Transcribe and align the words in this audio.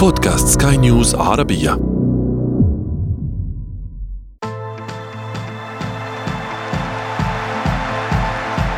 بودكاست 0.00 0.62
سكاي 0.62 0.76
نيوز 0.76 1.14
عربية. 1.14 1.72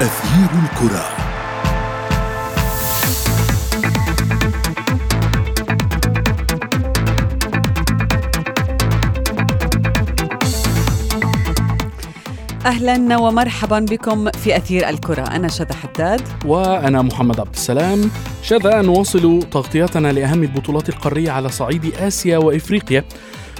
أثير 0.00 0.50
الكرة. 0.62 1.04
أهلا 12.66 13.16
ومرحبا 13.18 13.78
بكم 13.78 14.30
في 14.30 14.56
أثير 14.56 14.88
الكرة. 14.88 15.22
أنا 15.22 15.48
شذى 15.48 15.74
حداد. 15.74 16.20
وأنا 16.44 17.02
محمد 17.02 17.40
عبد 17.40 17.54
السلام. 17.54 18.10
شذا 18.42 18.82
نواصل 18.82 19.42
تغطيتنا 19.50 20.12
لأهم 20.12 20.42
البطولات 20.42 20.88
القارية 20.88 21.30
على 21.30 21.48
صعيد 21.48 21.94
آسيا 21.94 22.38
وإفريقيا. 22.38 23.04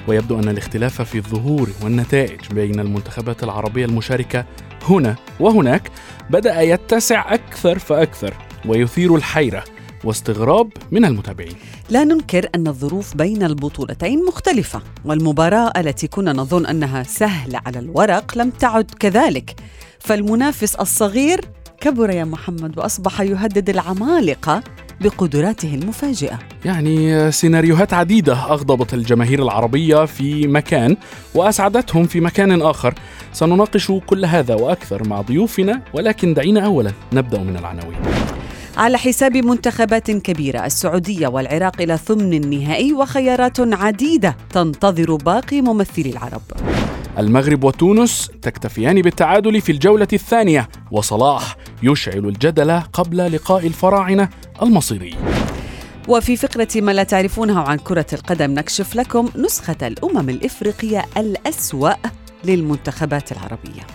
ويبدو 0.09 0.38
أن 0.38 0.48
الاختلاف 0.48 1.02
في 1.02 1.19
الظهور 1.19 1.70
والنتائج 1.83 2.41
بين 2.52 2.80
المنتخبات 2.80 3.43
العربية 3.43 3.84
المشاركة 3.84 4.45
هنا 4.88 5.16
وهناك 5.41 5.91
بدأ 6.30 6.60
يتسع 6.60 7.34
أكثر 7.34 7.79
فأكثر 7.79 8.34
ويثير 8.66 9.16
الحيرة 9.16 9.65
واستغراب 10.05 10.73
من 10.91 11.05
المتابعين. 11.05 11.57
لا 11.91 12.05
ننكر 12.05 12.49
أن 12.55 12.66
الظروف 12.66 13.16
بين 13.16 13.43
البطولتين 13.43 14.24
مختلفة 14.24 14.83
والمباراة 15.05 15.73
التي 15.77 16.07
كنا 16.07 16.33
نظن 16.33 16.66
أنها 16.66 17.02
سهلة 17.02 17.60
على 17.66 17.79
الورق 17.79 18.38
لم 18.38 18.51
تعد 18.51 18.91
كذلك. 19.01 19.55
فالمنافس 19.99 20.74
الصغير 20.74 21.41
كبر 21.83 22.11
يا 22.11 22.25
محمد 22.25 22.79
وأصبح 22.79 23.21
يهدد 23.21 23.71
العمالقة 23.71 24.63
بقدراته 25.01 25.75
المفاجئة. 25.75 26.39
يعني 26.65 27.33
سيناريوهات 27.33 27.95
عديدة 27.95 28.33
أغضبت 28.33 28.95
الجماهير 28.95 29.43
العربية 29.43 30.05
في 30.05 30.47
مكان 30.47 30.97
وأسعدتهم 31.35 32.07
في 32.07 32.21
مكان 32.21 32.63
آخر. 32.63 32.95
سنناقش 33.33 33.93
كل 34.07 34.24
هذا 34.24 34.55
وأكثر 34.55 35.09
مع 35.09 35.21
ضيوفنا 35.21 35.83
ولكن 35.95 36.35
دعينا 36.35 36.61
أولا 36.61 36.93
نبدأ 37.13 37.39
من 37.39 37.57
العناوين. 37.57 37.99
على 38.77 38.99
حساب 38.99 39.37
منتخبات 39.37 40.11
كبيرة 40.11 40.67
السعودية 40.67 41.29
والعراق 41.29 41.80
إلى 41.80 41.99
ثمن 41.99 42.35
النهائي 42.35 42.93
وخيارات 42.93 43.61
عديدة 43.61 44.37
تنتظر 44.52 45.17
باقي 45.17 45.61
ممثلي 45.61 46.11
العرب. 46.11 46.43
المغرب 47.18 47.65
وتونس 47.65 48.30
تكتفيان 48.43 49.02
بالتعادل 49.02 49.60
في 49.60 49.73
الجولة 49.73 50.09
الثانية 50.13 50.68
وصلاح 50.91 51.57
يشعل 51.82 52.27
الجدل 52.27 52.80
قبل 52.93 53.32
لقاء 53.32 53.66
الفراعنة 53.66 54.29
المصيري. 54.63 55.15
وفي 56.09 56.37
فقرة 56.37 56.68
ما 56.77 56.93
لا 56.93 57.02
تعرفونه 57.02 57.60
عن 57.60 57.79
كرة 57.79 58.07
القدم 58.13 58.51
نكشف 58.51 58.96
لكم 58.96 59.29
نسخة 59.37 59.77
الأمم 59.83 60.29
الإفريقية 60.30 61.05
الأسوأ 61.16 61.93
للمنتخبات 62.45 63.33
العربية. 63.33 63.87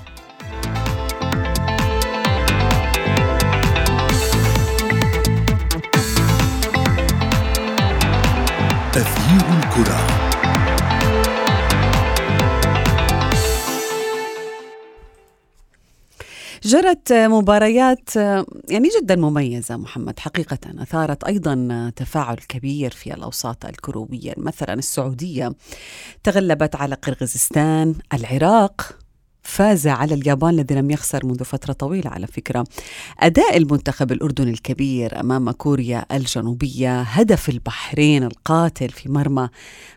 أثير 8.96 9.42
الكرة. 9.60 10.17
جرت 16.68 17.14
مباريات 17.14 18.16
يعني 18.70 18.90
جدا 19.02 19.16
مميزة 19.16 19.78
محمد 19.78 20.20
حقيقة. 20.20 20.58
أثارت 20.80 21.24
أيضا 21.24 21.92
تفاعل 21.96 22.36
كبير 22.36 22.92
في 22.92 23.14
الأوساط 23.14 23.66
الكروية 23.66 24.34
مثلا 24.38 24.74
السعودية 24.74 25.54
تغلبت 26.24 26.76
على 26.76 26.96
قرغيزستان 26.96 27.96
العراق 28.14 28.98
فاز 29.44 29.88
على 29.88 30.14
اليابان 30.14 30.54
الذي 30.54 30.76
لم 30.76 30.92
يخسر 30.92 31.26
منذ 31.26 31.44
فترة 31.44 31.74
طويلة 31.74 32.10
على 32.10 32.28
فكرة. 32.28 32.64
أداء 33.20 33.58
المنتخب 33.58 34.12
الأردني 34.12 34.52
الكبير 34.52 35.20
أمام 35.20 35.52
كوريا 35.52 36.06
الجنوبية 36.12 37.02
هدف 37.02 37.50
البحرين 37.50 38.24
القاتل 38.24 38.90
في 38.90 39.12
مرمى 39.12 39.50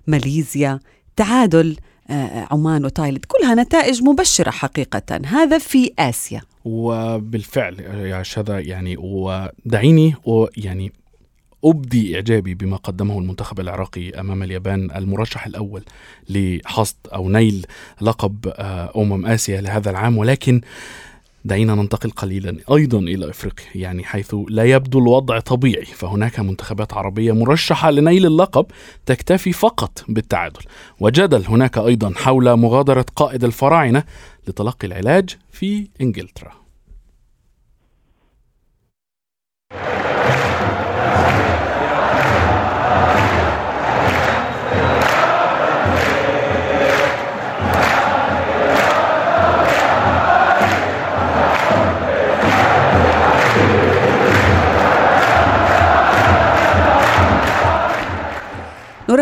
ماليزيا 0.06 0.80
تعادل 1.16 1.76
عمان 2.50 2.84
وتايلاند 2.84 3.24
كلها 3.24 3.54
نتائج 3.54 4.02
مبشرة 4.02 4.50
حقيقة. 4.50 5.20
هذا 5.26 5.58
في 5.58 5.92
آسيا. 5.98 6.42
وبالفعل 6.64 7.80
يا 7.80 8.22
شذا 8.22 8.58
يعني 8.58 8.96
ودعيني 8.96 10.14
يعني 10.56 10.92
أبدي 11.64 12.14
إعجابي 12.14 12.54
بما 12.54 12.76
قدمه 12.76 13.18
المنتخب 13.18 13.60
العراقي 13.60 14.10
أمام 14.10 14.42
اليابان 14.42 14.90
المرشح 14.96 15.46
الأول 15.46 15.82
لحصد 16.28 16.96
أو 17.14 17.28
نيل 17.28 17.66
لقب 18.00 18.46
آه، 18.46 18.92
أمم 18.96 19.26
آسيا 19.26 19.60
لهذا 19.60 19.90
العام. 19.90 20.18
ولكن 20.18 20.60
دعينا 21.44 21.74
ننتقل 21.74 22.10
قليلا 22.10 22.56
أيضا 22.72 22.98
إلى 22.98 23.30
إفريقيا 23.30 23.66
يعني 23.74 24.04
حيث 24.04 24.34
لا 24.48 24.64
يبدو 24.64 24.98
الوضع 24.98 25.40
طبيعي 25.40 25.84
فهناك 25.84 26.40
منتخبات 26.40 26.92
عربية 26.92 27.32
مرشحة 27.32 27.90
لنيل 27.90 28.26
اللقب 28.26 28.66
تكتفي 29.06 29.52
فقط 29.52 30.04
بالتعادل. 30.08 30.60
وجدل 31.00 31.46
هناك 31.46 31.78
أيضا 31.78 32.12
حول 32.16 32.56
مغادرة 32.56 33.06
قائد 33.16 33.44
الفراعنة 33.44 34.04
لتلقي 34.48 34.86
العلاج 34.86 35.36
في 35.52 35.88
إنجلترا. 36.00 36.59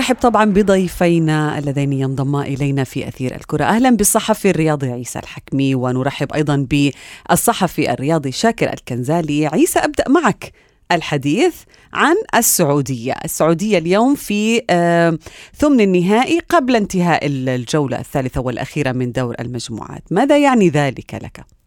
نرحب 0.08 0.20
طبعا 0.22 0.44
بضيفينا 0.44 1.58
اللذين 1.58 1.92
ينضما 1.92 2.42
إلينا 2.42 2.84
في 2.84 3.08
أثير 3.08 3.34
الكرة. 3.36 3.64
أهلا 3.64 3.90
بالصحفي 3.90 4.50
الرياضي 4.50 4.90
عيسى 4.92 5.18
الحكمي 5.18 5.74
ونرحب 5.74 6.32
أيضا 6.32 6.66
بالصحفي 6.70 7.92
الرياضي 7.92 8.32
شاكر 8.32 8.72
الكنزالي. 8.72 9.46
عيسى 9.46 9.78
أبدأ 9.78 10.04
معك 10.08 10.52
الحديث 10.92 11.54
عن 11.92 12.16
السعودية. 12.34 13.14
السعودية 13.24 13.78
اليوم 13.78 14.14
في 14.14 14.62
آه، 14.70 15.18
ثمن 15.56 15.80
النهائي 15.80 16.40
قبل 16.48 16.76
انتهاء 16.76 17.26
الجولة 17.26 17.98
الثالثة 17.98 18.40
والأخيرة 18.40 18.92
من 18.92 19.12
دور 19.12 19.34
المجموعات. 19.40 20.02
ماذا 20.10 20.38
يعني 20.38 20.68
ذلك 20.68 21.14
لك؟ 21.14 21.57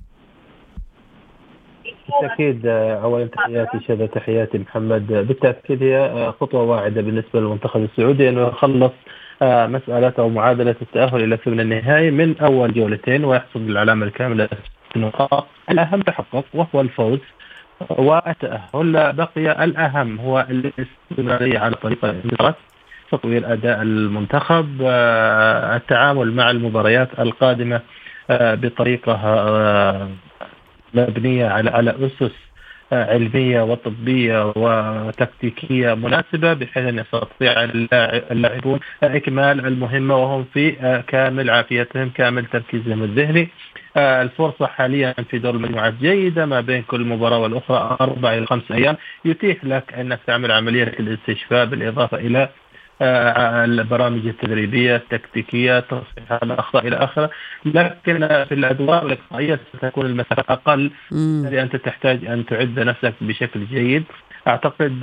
بالتأكيد 2.11 2.61
آه، 2.65 3.03
أولا 3.03 3.25
تحياتي 3.25 3.79
شذا 3.87 4.05
تحياتي 4.05 4.57
محمد 4.57 5.11
آه، 5.11 5.21
بالتأكيد 5.21 5.83
هي 5.83 5.97
آه، 5.97 6.31
خطوة 6.31 6.63
واعدة 6.63 7.01
بالنسبة 7.01 7.39
للمنتخب 7.39 7.83
السعودي 7.83 8.29
إنه 8.29 8.47
يخلص 8.47 8.91
مسألة 9.43 10.13
أو 10.19 10.29
معادلة 10.29 10.75
التأهل 10.81 11.23
إلى 11.23 11.37
ثمن 11.37 11.59
النهائي 11.59 12.11
من 12.11 12.37
أول 12.37 12.73
جولتين 12.73 13.25
ويحصد 13.25 13.69
العلامة 13.69 14.05
الكاملة 14.05 14.49
النقاط. 14.95 15.47
الأهم 15.69 16.01
تحقق 16.01 16.45
وهو 16.53 16.81
الفوز 16.81 17.19
والتأهل. 17.89 19.13
بقي 19.13 19.63
الأهم 19.63 20.19
هو 20.19 20.47
الاستمرارية 20.49 21.59
على 21.59 21.75
طريقه 21.75 22.09
الانتصارات 22.09 22.55
تطوير 23.11 23.53
أداء 23.53 23.81
المنتخب 23.81 24.81
التعامل 25.75 26.33
مع 26.33 26.51
المباريات 26.51 27.19
القادمة 27.19 27.81
بطريقة 28.29 29.15
مبنية 30.93 31.47
على 31.47 31.69
على 31.69 31.95
أسس 32.05 32.31
آه، 32.93 33.13
علمية 33.13 33.61
وطبية 33.61 34.53
وتكتيكية 34.55 35.93
مناسبة 35.93 36.53
بحيث 36.53 36.85
أن 36.85 36.99
يستطيع 36.99 37.63
اللاعب- 37.63 38.23
اللاعبون 38.31 38.79
إكمال 39.03 39.65
المهمة 39.67 40.17
وهم 40.17 40.45
في 40.53 40.79
آه، 40.81 41.01
كامل 41.07 41.49
عافيتهم 41.49 42.09
كامل 42.09 42.45
تركيزهم 42.45 43.03
الذهني. 43.03 43.47
آه، 43.97 44.21
الفرصة 44.21 44.67
حاليا 44.67 45.13
في 45.29 45.39
دور 45.39 45.55
المجموعات 45.55 45.93
جيده 45.93 46.45
ما 46.45 46.61
بين 46.61 46.81
كل 46.81 47.01
مباراة 47.01 47.39
والأخرى 47.39 47.97
أربع 48.01 48.33
إلى 48.37 48.45
خمس 48.45 48.71
أيام. 48.71 48.97
يتيح 49.25 49.65
لك 49.65 49.93
انك 49.93 50.19
تعمل 50.27 50.51
عملية 50.51 50.83
الاستشفاء 50.83 51.65
بالإضافة 51.65 52.17
إلى 52.17 52.39
آه، 52.39 52.49
البرامج 53.01 54.27
التدريبية 54.27 54.95
التكتيكية 54.95 55.79
تصحيح 55.79 56.31
الأخطاء 56.43 56.87
إلى 56.87 56.95
آخره. 56.95 57.29
لكن 57.65 58.19
في 58.49 58.53
الأدوار 58.53 59.05
الإقصائية 59.05 59.59
ستكون 59.77 60.05
المسافة 60.05 60.53
أقل. 60.53 60.91
بالتالي 61.11 61.61
أنت 61.61 61.75
تحتاج 61.75 62.25
أن 62.25 62.45
تعد 62.45 62.79
نفسك 62.79 63.13
بشكل 63.21 63.65
جيد. 63.65 64.03
أعتقد 64.47 64.99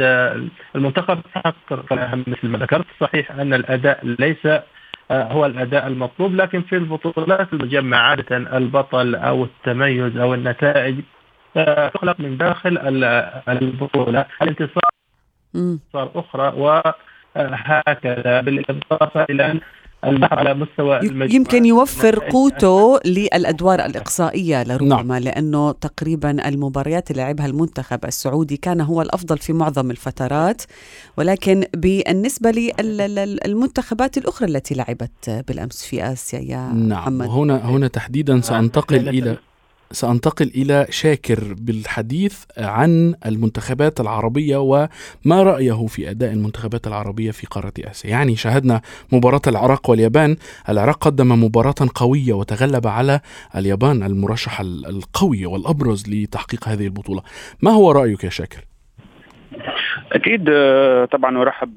المنتخب 0.77 1.21
حقق 1.35 1.93
مثل 2.27 2.49
ما 2.49 2.59
ذكرت 2.59 2.87
صحيح 3.01 3.31
أن 3.31 3.55
الأداء 3.55 4.01
ليس 4.19 4.47
آه، 5.11 5.33
هو 5.33 5.47
الأداء 5.47 5.87
المطلوب 5.87 6.35
لكن 6.35 6.63
في 6.63 6.77
البطولات 6.77 7.53
المجمعه 7.53 7.99
عادة 8.01 8.37
البطل 8.37 9.15
أو 9.15 9.45
التميز 9.45 10.17
أو 10.17 10.35
النتائج 10.35 10.97
آه، 11.57 11.89
تخلق 11.89 12.21
من 12.21 12.37
داخل 12.37 12.79
ال- 12.79 13.05
البطولة. 13.49 14.25
الانتصار 14.43 14.83
أخرى 15.95 16.49
هكذا 17.37 18.41
بالإضافة 18.41 19.25
إلى 19.31 19.51
أن 19.51 19.61
البحث 20.05 20.33
على 20.33 20.55
مستوى 20.55 21.01
يمكن 21.35 21.65
يوفر 21.65 22.19
قوته 22.19 23.01
للأدوار 23.07 23.85
الإقصائية 23.85 24.63
لربما 24.63 25.03
نعم. 25.03 25.15
لأنه 25.15 25.73
تقريبا 25.73 26.49
المباريات 26.49 27.11
اللي 27.11 27.23
لعبها 27.23 27.47
المنتخب 27.47 28.05
السعودي 28.05 28.57
كان 28.57 28.81
هو 28.81 29.03
الأفضل 29.03 29.39
في 29.39 29.53
معظم 29.53 29.91
الفترات 29.91 30.63
ولكن 31.17 31.65
بالنسبة 31.77 32.51
للمنتخبات 32.81 34.19
الأخرى 34.19 34.49
التي 34.49 34.75
لعبت 34.75 35.45
بالأمس 35.49 35.85
في 35.85 36.13
آسيا 36.13 36.39
يا 36.39 36.73
نعم 36.75 37.19
محمد. 37.19 37.27
هنا 37.29 37.71
هنا 37.71 37.89
تحديدا 37.89 38.41
سأنتقل 38.41 39.09
إلى 39.09 39.37
سأنتقل 39.91 40.51
إلى 40.55 40.87
شاكر 40.91 41.55
بالحديث 41.59 42.45
عن 42.59 43.15
المنتخبات 43.27 44.01
العربية 44.01 44.57
وما 44.57 45.43
رأيه 45.43 45.87
في 45.87 46.11
أداء 46.11 46.33
المنتخبات 46.33 46.87
العربية 46.87 47.31
في 47.31 47.47
قارة 47.47 47.73
آسيا. 47.85 48.11
يعني 48.11 48.37
شاهدنا 48.37 48.81
مباراة 49.13 49.41
العراق 49.47 49.91
واليابان. 49.91 50.37
العراق 50.69 50.97
قدم 51.05 51.45
مباراة 51.45 51.89
قوية 51.95 52.33
وتغلب 52.33 52.87
على 52.87 53.21
اليابان 53.57 54.03
المرشح 54.03 54.61
القوي 54.61 55.47
والأبرز 55.47 56.09
لتحقيق 56.09 56.69
هذه 56.69 56.85
البطولة. 56.85 57.23
ما 57.63 57.71
هو 57.71 57.91
رأيك 57.91 58.25
يا 58.25 58.31
شاكر؟ 58.31 58.65
أكيد 60.13 60.45
طبعا 61.13 61.43
أرحب 61.43 61.75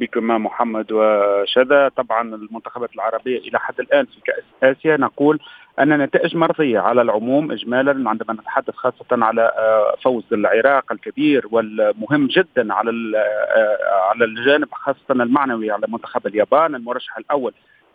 بكم 0.00 0.26
محمد 0.26 0.92
وشذا. 0.92 1.88
طبعا 1.96 2.34
المنتخبات 2.34 2.94
العربية 2.94 3.38
إلى 3.38 3.58
حد 3.58 3.80
الآن 3.80 4.04
في 4.04 4.20
كأس 4.24 4.76
آسيا 4.76 4.96
نقول 4.96 5.38
أن 5.78 5.98
نتائج 5.98 6.36
مرضية 6.36 6.78
على 6.78 7.02
العموم 7.02 7.52
اجمالا 7.52 8.10
عندما 8.10 8.32
نتحدث 8.32 8.74
خاصة 8.74 9.06
على 9.12 9.42
آه، 9.42 9.94
فوز 10.02 10.24
العراق 10.32 10.92
الكبير 10.92 11.46
والمهم 11.50 12.26
جدا 12.26 12.74
على 12.74 12.90
آه، 13.16 14.08
على 14.10 14.24
الجانب 14.24 14.68
خاصة 14.72 14.98
المعنوي 15.10 15.70
على 15.70 15.86
منتخب 15.88 16.26
اليابان 16.26 16.74
المرشح 16.74 17.18
الأول 17.18 17.52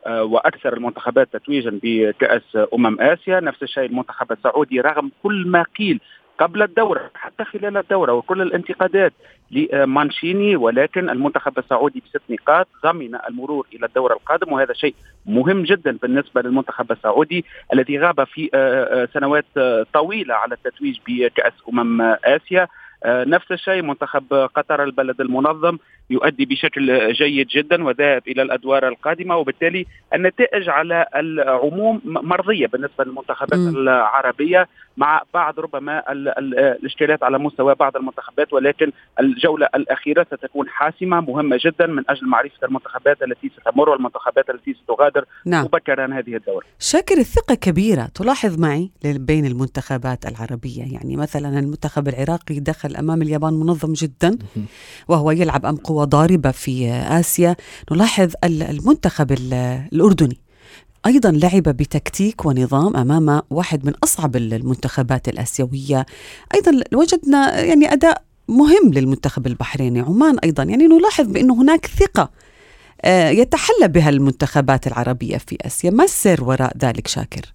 آه، 0.07 0.23
وأكثر 0.23 0.73
المنتخبات 0.73 1.33
تتويجا 1.33 1.79
بكأس 1.83 2.57
أمم 2.73 3.01
آسيا. 3.01 3.39
نفس 3.39 3.63
الشيء 3.63 3.85
المنتخب 3.85 4.31
السعودي 4.31 4.81
رغم 4.81 5.11
كل 5.23 5.47
ما 5.47 5.65
قيل 5.79 5.99
قبل 6.39 6.61
الدورة 6.61 7.11
حتى 7.15 7.43
خلال 7.43 7.77
الدورة 7.77 8.13
وكل 8.13 8.41
الانتقادات 8.41 9.13
لمانشيني 9.51 10.55
ولكن 10.55 11.09
المنتخب 11.09 11.59
السعودي 11.59 12.03
بست 12.05 12.21
نقاط 12.29 12.67
ضمن 12.83 13.15
المرور 13.29 13.67
إلى 13.73 13.85
الدورة 13.85 14.13
القادم 14.13 14.53
وهذا 14.53 14.73
شيء 14.73 14.95
مهم 15.25 15.63
جدا 15.63 15.97
بالنسبة 16.01 16.41
للمنتخب 16.41 16.91
السعودي 16.91 17.45
الذي 17.73 17.99
غاب 17.99 18.23
في 18.23 18.49
آه، 18.53 19.03
آه، 19.03 19.07
سنوات 19.13 19.45
آه، 19.57 19.85
طويلة 19.93 20.35
على 20.35 20.55
التتويج 20.55 20.99
بكأس 21.07 21.53
أمم 21.69 22.01
آسيا. 22.25 22.67
نفس 23.05 23.51
الشيء 23.51 23.81
منتخب 23.81 24.33
قطر 24.33 24.83
البلد 24.83 25.21
المنظم 25.21 25.77
يؤدي 26.09 26.45
بشكل 26.45 27.13
جيد 27.13 27.47
جدا 27.47 27.83
وذاهب 27.83 28.21
إلى 28.27 28.41
الأدوار 28.41 28.87
القادمة 28.87 29.37
وبالتالي 29.37 29.85
النتائج 30.13 30.69
على 30.69 31.05
العموم 31.15 32.01
مرضية 32.05 32.67
بالنسبة 32.67 33.03
للمنتخبات 33.03 33.59
م. 33.59 33.67
العربية 33.67 34.67
مع 34.97 35.21
بعض 35.33 35.59
ربما 35.59 36.11
الاشكالات 36.11 37.23
على 37.23 37.37
مستوى 37.37 37.75
بعض 37.75 37.97
المنتخبات 37.97 38.53
ولكن 38.53 38.91
الجولة 39.19 39.69
الأخيرة 39.75 40.23
ستكون 40.23 40.69
حاسمة 40.69 41.21
مهمة 41.21 41.59
جدا 41.65 41.87
من 41.87 42.03
أجل 42.09 42.27
معرفة 42.27 42.67
المنتخبات 42.67 43.21
التي 43.21 43.51
ستمر 43.61 43.89
والمنتخبات 43.89 44.49
التي 44.49 44.75
ستغادر 44.83 45.25
نعم. 45.45 45.63
مبكرا 45.65 46.05
هذه 46.05 46.35
الدورة. 46.35 46.65
شاكر 46.79 47.17
الثقة 47.17 47.55
كبيرة 47.55 48.09
تلاحظ 48.15 48.59
معي 48.59 48.91
بين 49.03 49.45
المنتخبات 49.45 50.25
العربية 50.25 50.93
يعني 50.93 51.17
مثلا 51.17 51.59
المنتخب 51.59 52.07
العراقي 52.07 52.59
دخل 52.59 52.95
أمام 52.95 53.21
اليابان 53.21 53.53
منظم 53.53 53.93
جدا 53.93 54.37
وهو 55.07 55.31
يلعب 55.31 55.65
ام 55.65 55.75
قوه 55.75 55.98
ضاربه 56.03 56.51
في 56.51 56.91
آسيا 56.91 57.55
نلاحظ 57.91 58.31
المنتخب 58.43 59.31
الأردني. 59.31 60.37
أيضا 61.05 61.31
لعب 61.31 61.63
بتكتيك 61.63 62.45
ونظام 62.45 62.97
أمام 62.97 63.41
واحد 63.49 63.85
من 63.85 63.93
أصعب 64.03 64.35
المنتخبات 64.35 65.27
الآسيوية. 65.27 66.05
أيضا 66.55 66.81
وجدنا 66.93 67.59
يعني 67.59 67.93
أداء 67.93 68.21
مهم 68.47 68.93
للمنتخب 68.93 69.47
البحريني. 69.47 69.99
عمان 69.99 70.39
أيضا 70.39 70.63
يعني 70.63 70.87
نلاحظ 70.87 71.27
بانه 71.27 71.61
هناك 71.61 71.85
ثقة 71.85 72.29
آه، 73.01 73.29
يتحلى 73.29 73.87
بها 73.87 74.09
المنتخبات 74.09 74.87
العربية 74.87 75.37
في 75.37 75.57
آسيا. 75.61 75.91
ما 75.91 76.03
السر 76.03 76.43
وراء 76.43 76.77
ذلك 76.77 77.07
شاكر؟ 77.07 77.53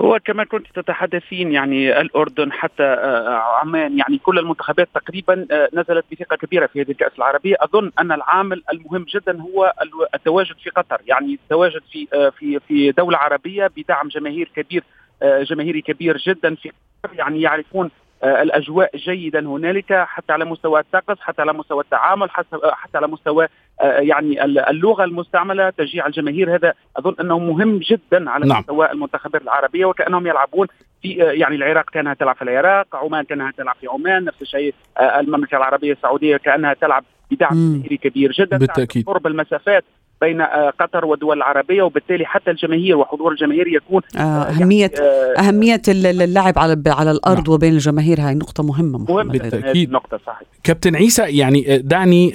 هو 0.00 0.18
كما 0.24 0.44
كنت 0.44 0.66
تتحدثين 0.74 1.52
يعني 1.52 2.00
الأردن 2.00 2.52
حتى 2.52 2.82
آه، 2.82 3.42
عمان 3.62 3.98
يعني 3.98 4.18
كل 4.18 4.38
المنتخبات 4.38 4.88
تقريبا 4.94 5.46
آه، 5.50 5.68
نزلت 5.72 6.04
بثقة 6.12 6.36
كبيرة 6.36 6.66
في 6.66 6.82
هذه 6.82 6.90
الكأس 6.90 7.12
العربية. 7.18 7.56
أظن 7.60 7.90
أن 7.98 8.12
العامل 8.12 8.62
المهم 8.72 9.06
جدا 9.14 9.40
هو 9.40 9.74
التواجد 10.14 10.56
في 10.56 10.70
قطر 10.70 11.00
يعني 11.06 11.34
التواجد 11.34 11.82
في 11.92 12.08
آه، 12.14 12.28
في 12.28 12.60
في 12.68 12.92
دولة 12.92 13.18
عربية 13.18 13.70
بدعم 13.76 14.08
جماهير 14.08 14.50
كبير 14.56 14.84
جماهيري 15.22 15.82
كبير 15.82 16.16
جدا 16.16 16.54
في 16.54 16.72
يعني 17.12 17.42
يعرفون 17.42 17.90
الأجواء 18.24 18.96
جيدا 18.96 19.48
هنالك 19.48 19.92
حتى 19.92 20.32
على 20.32 20.44
مستوى 20.44 20.80
الطقس 20.80 21.20
حتى 21.20 21.42
على 21.42 21.52
مستوى 21.52 21.82
التعامل 21.82 22.30
حتى 22.30 22.56
حتى 22.72 22.98
على 22.98 23.06
مستوى 23.06 23.48
آه، 23.80 23.98
يعني 23.98 24.44
اللغة 24.44 25.04
المستعملة 25.04 25.70
تشجيع 25.70 26.06
الجماهير. 26.06 26.54
هذا 26.54 26.74
أظن 26.96 27.14
أنه 27.20 27.38
مهم 27.38 27.78
جدا 27.78 28.30
على 28.30 28.46
نعم. 28.46 28.58
مستوى 28.58 28.92
المنتخبات 28.92 29.42
العربية 29.42 29.84
وكأنهم 29.84 30.26
يلعبون 30.26 30.66
في 31.02 31.22
آه، 31.22 31.32
يعني 31.32 31.56
العراق 31.56 31.90
كانها 31.90 32.14
تلعب 32.14 32.36
في 32.36 32.42
العراق، 32.42 32.96
عمان 32.96 33.24
كانها 33.24 33.50
تلعب 33.50 33.76
في 33.80 33.86
عمان، 33.86 34.24
نفس 34.24 34.42
الشيء 34.42 34.74
آه، 34.98 35.20
المملكة 35.20 35.56
العربية 35.56 35.92
السعودية 35.92 36.36
كأنها 36.36 36.74
تلعب 36.74 37.04
بدعم 37.30 37.54
جماهيري 37.54 37.96
كبير 37.96 38.32
جدا. 38.32 38.56
بالتأكيد. 38.56 39.06
قرب 39.06 39.26
المسافات 39.26 39.84
بين 40.20 40.40
آه، 40.40 40.72
قطر 40.80 41.04
والدول 41.04 41.36
العربية 41.36 41.82
وبالتالي 41.82 42.26
حتى 42.26 42.50
الجماهير 42.50 42.96
وحضور 42.96 43.32
الجماهير 43.32 43.68
يكون 43.68 44.02
آه 44.16 44.44
يعني، 44.44 44.62
اهميه 44.62 44.80
يعني 44.80 45.38
آه 45.38 45.48
أهمية 45.48 45.82
اللعب 45.88 46.58
على 46.58 46.82
على 46.86 47.10
الأرض 47.10 47.44
نعم. 47.44 47.54
وبين 47.54 47.72
الجماهير. 47.72 48.20
هاي 48.20 48.34
نقطة 48.34 48.62
مهمة 48.62 48.98
مهم 48.98 49.28
بالتأكيد. 49.28 49.90
نقطه 49.90 50.20
صحيح. 50.26 50.48
كابتن 50.64 50.96
عيسى 50.96 51.22
يعني 51.22 51.78
دعني 51.78 52.32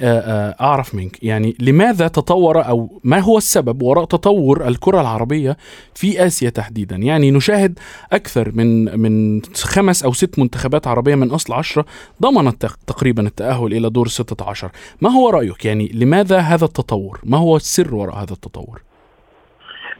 أعرف 0.60 0.94
منك. 0.94 1.24
يعني 1.24 1.56
لماذا 1.60 2.08
تطور 2.08 2.66
أو 2.66 3.00
ما 3.04 3.18
هو 3.18 3.38
السبب 3.38 3.82
وراء 3.82 4.04
تطور 4.04 4.68
الكرة 4.68 5.00
العربية 5.00 5.56
في 5.94 6.26
آسيا 6.26 6.50
تحديدا؟ 6.50 6.96
يعني 6.96 7.30
نشاهد 7.30 7.78
أكثر 8.12 8.52
من 8.54 8.98
من 9.00 9.42
خمس 9.54 10.04
أو 10.04 10.12
ست 10.12 10.38
منتخبات 10.38 10.86
عربية 10.86 11.14
من 11.14 11.30
أصل 11.30 11.52
عشرة 11.52 11.84
ضمنت 12.22 12.66
تقريبا 12.86 13.26
التأهل 13.26 13.72
إلى 13.72 13.90
دور 13.90 14.08
16 14.08 14.70
ما 15.00 15.10
هو 15.10 15.30
رأيك؟ 15.30 15.64
يعني 15.64 15.90
لماذا 15.94 16.38
هذا 16.38 16.64
التطور؟ 16.64 17.20
ما 17.24 17.38
هو 17.38 17.56
السر 17.70 17.94
وراء 17.94 18.14
هذا 18.14 18.32
التطور؟ 18.32 18.82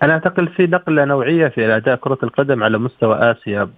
أنا 0.03 0.13
أعتقد 0.13 0.49
في 0.49 0.67
نقلة 0.67 1.05
نوعية 1.05 1.49
في 1.49 1.77
أداء 1.77 1.97
كرة 1.97 2.19
القدم 2.23 2.63
على 2.65 2.79
مستوى 2.79 3.17
آسيا 3.31 3.71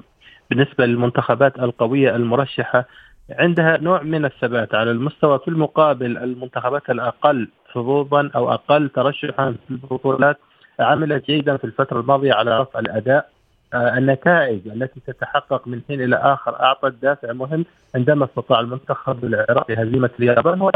بالنسبة 0.51 0.87
للمنتخبات 0.87 1.59
القوية 1.59 2.17
المرشحة 2.17 2.85
عندها 3.31 3.77
نوع 3.77 4.03
من 4.03 4.25
الثبات 4.25 4.75
على 4.75 4.91
المستوى 4.91 5.39
في 5.39 5.49
المقابل 5.49 6.19
المنتخبات 6.19 6.91
الأقل 6.91 7.49
حظوظا 7.69 8.31
أو 8.35 8.53
أقل 8.53 8.89
ترشحا 8.89 9.55
في 9.69 9.71
البطولات 9.71 10.39
عملت 10.81 11.27
جيدا 11.27 11.57
في 11.57 11.65
الفترة 11.65 12.01
الماضية 12.01 12.33
على 12.33 12.61
رفع 12.61 12.79
الأداء 12.79 13.29
آه، 13.75 13.99
النتائج 13.99 14.69
التي 14.69 15.01
تتحقق 15.07 15.69
من 15.69 15.81
حين 15.89 16.01
إلى 16.01 16.17
آخر 16.17 16.63
أعطت 16.63 16.95
دافع 17.03 17.33
مهم 17.33 17.65
عندما 17.95 18.25
استطاع 18.25 18.61
المنتخب 18.61 19.25
العراقي 19.25 19.75
هزيمة 19.75 20.11
اليابان 20.19 20.61
هو 20.61 20.71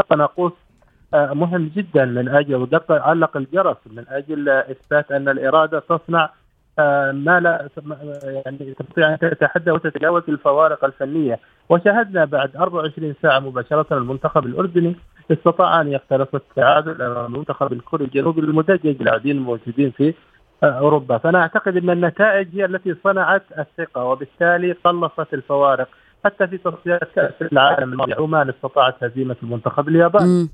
مهم 1.13 1.71
جدا 1.75 2.05
من 2.05 2.29
أجل 2.29 2.67
علق 2.89 3.37
الجرس 3.37 3.77
من 3.85 4.05
أجل 4.09 4.49
إثبات 4.49 5.11
أن 5.11 5.29
الإرادة 5.29 5.79
تصنع 5.79 6.29
آه، 6.79 7.11
ما 7.11 7.39
لا 7.39 7.69
يعني 8.45 8.73
تستطيع 8.79 9.13
أن 9.13 9.19
تتحدى 9.19 9.71
وتتجاوز 9.71 10.23
الفوارق 10.29 10.85
الفنية. 10.85 11.39
وشاهدنا 11.69 12.25
بعد 12.25 12.55
24 12.55 13.15
ساعة 13.21 13.39
مباشرة 13.39 13.97
المنتخب 13.97 14.45
الأردني 14.45 14.95
استطاع 15.31 15.81
أن 15.81 15.91
يخترق 15.91 16.35
التعادل 16.35 17.01
أمام 17.01 17.25
المنتخب 17.25 17.73
الكوري 17.73 18.05
الجنوبي 18.05 18.41
المدجج 18.41 18.95
اللاعبين 19.01 19.37
الموجودين 19.37 19.91
في 19.91 20.13
آه، 20.63 20.65
أوروبا. 20.65 21.17
فأنا 21.17 21.41
أعتقد 21.41 21.77
إن 21.77 21.89
النتائج 21.89 22.47
هي 22.53 22.65
التي 22.65 22.95
صنعت 23.03 23.43
الثقة 23.59 24.03
وبالتالي 24.03 24.71
قلصت 24.71 25.33
الفوارق. 25.33 25.87
حتى 26.25 26.47
في 26.47 26.57
تصفيات 26.57 27.03
كأس 27.15 27.33
العالم 27.51 27.91
الماضي 27.91 28.13
عمان 28.13 28.49
استطاعت 28.49 29.03
هزيمة 29.03 29.35
المنتخب 29.43 29.87
الياباني 29.87 30.49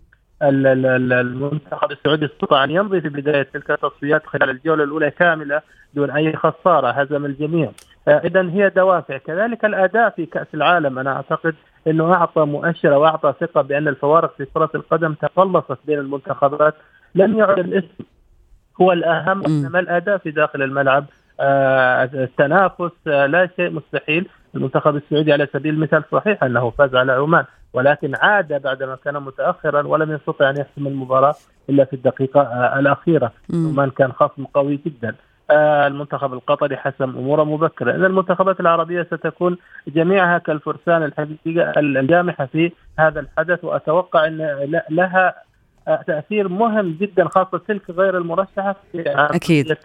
المنتخب 0.50 1.92
السعودي 1.92 2.26
استطاع 2.26 2.64
أن 2.64 2.72
يمضي 2.72 3.02
في 3.02 3.10
بداية 3.10 3.44
تلك 3.54 3.72
التصفيات 3.72 4.26
خلال 4.26 4.50
الجولة 4.50 4.84
الأولى 4.84 5.12
كاملة 5.12 5.62
دون 5.94 6.12
أي 6.12 6.36
خسارة 6.36 6.92
هزم 6.92 7.26
الجميع. 7.26 7.72
آه، 8.08 8.12
اذا 8.12 8.50
هي 8.50 8.70
دوافع. 8.70 9.18
كذلك 9.18 9.66
الأداء 9.66 10.10
في 10.10 10.26
كأس 10.26 10.48
العالم 10.54 11.00
أنا 11.00 11.16
أعتقد 11.16 11.56
إنه 11.88 12.14
أعطى 12.14 12.42
مؤشر 12.42 12.94
وأعطى 12.94 13.34
ثقة 13.40 13.62
بأن 13.62 13.88
الفوارق 13.88 14.36
في 14.38 14.46
كرة 14.46 14.70
القدم 14.76 15.14
تقلصت 15.14 15.78
بين 15.86 16.00
المنتخبات. 16.00 16.74
لم 17.16 17.38
يعد 17.38 17.60
الاسم 17.60 18.04
هو 18.82 18.92
الأهم 18.92 19.46
إنما 19.46 19.80
الأداء 19.80 20.18
في 20.18 20.32
داخل 20.32 20.62
الملعب. 20.62 21.06
آه 21.40 22.04
التنافس 22.14 22.92
آه 23.08 23.26
لا 23.26 23.50
شيء 23.56 23.70
مستحيل. 23.70 24.28
المنتخب 24.56 24.96
السعودي 24.96 25.34
على 25.34 25.48
سبيل 25.54 25.74
المثال 25.74 26.04
صحيح 26.12 26.44
أنه 26.44 26.70
فاز 26.70 26.96
على 26.96 27.12
عمان. 27.12 27.46
ولكن 27.74 28.16
عاد 28.16 28.62
بعدما 28.62 28.96
كان 28.96 29.24
متاخرا 29.24 29.88
ولم 29.88 30.12
يستطع 30.12 30.50
أن 30.50 30.58
يحسم 30.58 30.88
المباراة 30.88 31.36
إلا 31.70 31.86
في 31.86 31.94
الدقيقة 31.94 32.42
آه، 32.42 32.80
الأخيرة. 32.80 33.32
عمان 33.54 33.90
كان 33.90 34.12
خصم 34.12 34.46
قوي 34.46 34.80
جدا. 34.86 35.16
آه، 35.52 35.88
المنتخب 35.88 36.34
القطري 36.34 36.78
حسم 36.78 37.04
اموره 37.04 37.44
مبكره 37.44 37.96
ان 37.96 38.06
المنتخبات 38.06 38.60
العربية 38.60 39.04
ستكون 39.04 39.58
جميعها 39.88 40.38
كالفرسان 40.38 41.04
الحقيقة 41.04 41.80
الجامحة 41.80 42.46
في 42.46 42.72
هذا 43.00 43.20
الحدث 43.20 43.64
وأتوقع 43.64 44.28
أن 44.28 44.70
لها 44.90 45.36
آه، 45.88 46.02
تأثير 46.08 46.48
مهم 46.48 46.98
جدا 47.02 47.28
خاصة 47.28 47.62
تلك 47.68 47.90
غير 47.90 48.18
المرشحة 48.18 48.76
في 48.92 49.04
أكيد. 49.08 49.78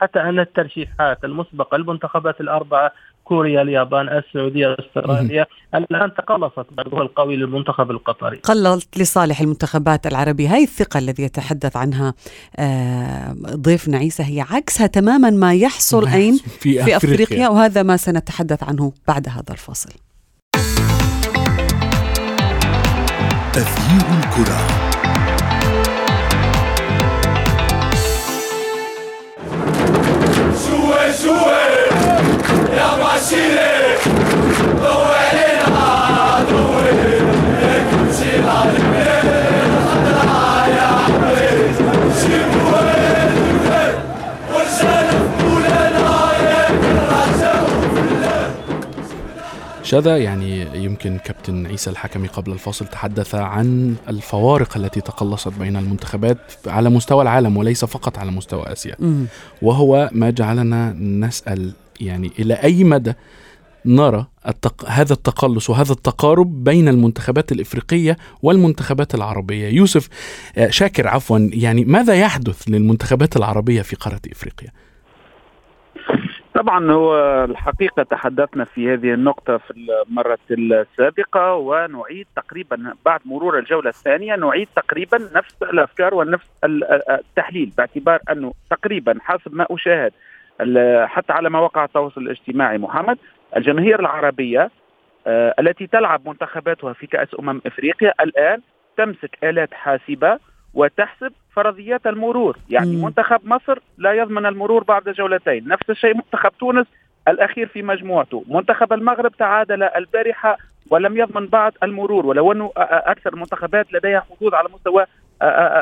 حتى 0.00 0.20
أن 0.20 0.40
الترشيحات 0.40 1.24
المسبقة 1.24 1.76
المنتخبات 1.76 2.40
الأربعة 2.40 2.92
كوريا 3.24 3.62
اليابان 3.62 4.08
السعودية 4.08 4.76
أستراليا 4.80 5.46
الآن 5.74 6.14
تقلصت 6.14 6.66
بعضها 6.70 7.02
القوي 7.02 7.36
للمنتخب 7.36 7.90
القطري. 7.90 8.36
قللت 8.36 8.98
لصالح 8.98 9.40
المنتخبات 9.40 10.06
العربيه 10.06 10.54
هاي 10.54 10.62
الثقة 10.62 10.98
الذي 10.98 11.22
يتحدث 11.22 11.76
عنها 11.76 12.14
آه، 12.56 13.34
ضيفنا 13.46 13.98
عيسى 13.98 14.22
هي 14.22 14.40
عكسها 14.40 14.86
تماما 14.86 15.30
ما 15.30 15.54
يحصل 15.54 16.08
أين؟ 16.08 16.36
في, 16.36 16.84
في 16.84 16.96
أفريقيا. 16.96 16.96
أفريقيا. 16.96 17.48
وهذا 17.48 17.82
ما 17.82 17.96
سنتحدث 17.96 18.62
عنه 18.62 18.92
بعد 19.08 19.28
هذا 19.28 19.50
الفاصل. 19.50 19.90
تغيير 23.52 24.04
الكرة. 24.18 24.84
شذا 49.84 50.16
يعني 50.18 50.84
يمكن 50.84 51.18
كابتن 51.24 51.66
عيسى 51.66 51.90
الحكمي 51.90 52.28
قبل 52.28 52.52
الفاصل 52.52 52.86
تحدث 52.86 53.34
عن 53.34 53.94
الفوارق 54.08 54.76
التي 54.76 55.00
تقلصت 55.00 55.52
بين 55.58 55.76
المنتخبات 55.76 56.36
على 56.66 56.90
مستوى 56.90 57.22
العالم 57.22 57.56
وليس 57.56 57.84
فقط 57.84 58.18
على 58.18 58.30
مستوى 58.30 58.72
آسيا. 58.72 58.96
وهو 59.62 60.10
ما 60.12 60.30
جعلنا 60.30 60.92
نسأل 60.92 61.72
يعني 62.00 62.30
إلى 62.38 62.54
أي 62.54 62.84
مدى 62.84 63.12
نرى 63.86 64.26
التق... 64.48 64.84
هذا 64.88 65.12
التقلص 65.12 65.70
وهذا 65.70 65.92
التقارب 65.92 66.64
بين 66.64 66.88
المنتخبات 66.88 67.52
الإفريقية 67.52 68.16
والمنتخبات 68.42 69.14
العربية؟ 69.14 69.68
يوسف 69.68 70.08
آه، 70.58 70.70
شاكر 70.70 71.08
عفوا 71.08 71.38
يعني 71.52 71.84
ماذا 71.84 72.14
يحدث 72.14 72.68
للمنتخبات 72.68 73.36
العربية 73.36 73.82
في 73.82 73.96
قارة 73.96 74.20
إفريقيا؟ 74.32 74.70
طبعا 76.54 76.92
هو 76.92 77.44
الحقيقة 77.44 78.02
تحدثنا 78.02 78.64
في 78.64 78.92
هذه 78.92 79.14
النقطة 79.14 79.56
في 79.56 79.74
المرة 80.08 80.38
السابقة 80.50 81.54
ونعيد 81.54 82.26
تقريبا 82.36 82.94
بعد 83.04 83.20
مرور 83.24 83.58
الجولة 83.58 83.88
الثانية 83.88 84.36
نعيد 84.36 84.68
تقريبا 84.76 85.18
نفس 85.34 85.54
الأفكار 85.62 86.14
ونفس 86.14 86.46
التحليل 87.10 87.72
باعتبار 87.76 88.20
أنه 88.30 88.52
تقريبا 88.70 89.18
حسب 89.20 89.54
ما 89.54 89.66
أشاهد 89.70 90.12
حتى 91.06 91.32
على 91.32 91.50
مواقع 91.50 91.84
التواصل 91.84 92.20
الاجتماعي 92.20 92.78
محمد 92.78 93.18
الجماهير 93.56 94.00
العربية 94.00 94.70
آه، 95.26 95.54
التي 95.58 95.86
تلعب 95.86 96.28
منتخباتها 96.28 96.92
في 96.92 97.06
كأس 97.06 97.28
أمم 97.38 97.60
إفريقيا 97.66 98.12
الآن 98.20 98.60
تمسك 98.96 99.38
آلات 99.44 99.74
حاسبة 99.74 100.38
وتحسب 100.74 101.32
فرضيات 101.52 102.06
المرور. 102.06 102.56
يعني 102.70 102.96
مم. 102.96 103.04
منتخب 103.04 103.40
مصر 103.44 103.78
لا 103.98 104.12
يضمن 104.12 104.46
المرور 104.46 104.84
بعد 104.84 105.08
جولتين. 105.08 105.68
نفس 105.68 105.90
الشيء 105.90 106.14
منتخب 106.14 106.50
تونس 106.60 106.86
الأخير 107.28 107.66
في 107.66 107.82
مجموعته. 107.82 108.44
منتخب 108.48 108.92
المغرب 108.92 109.32
تعادل 109.36 109.82
البارحة 109.82 110.58
ولم 110.90 111.16
يضمن 111.16 111.46
بعد 111.46 111.72
المرور 111.82 112.26
ولو 112.26 112.52
أنه 112.52 112.72
أكثر 112.76 113.34
المنتخبات 113.34 113.92
لديها 113.92 114.20
حظوظ 114.20 114.54
على 114.54 114.68
مستوى 114.74 115.06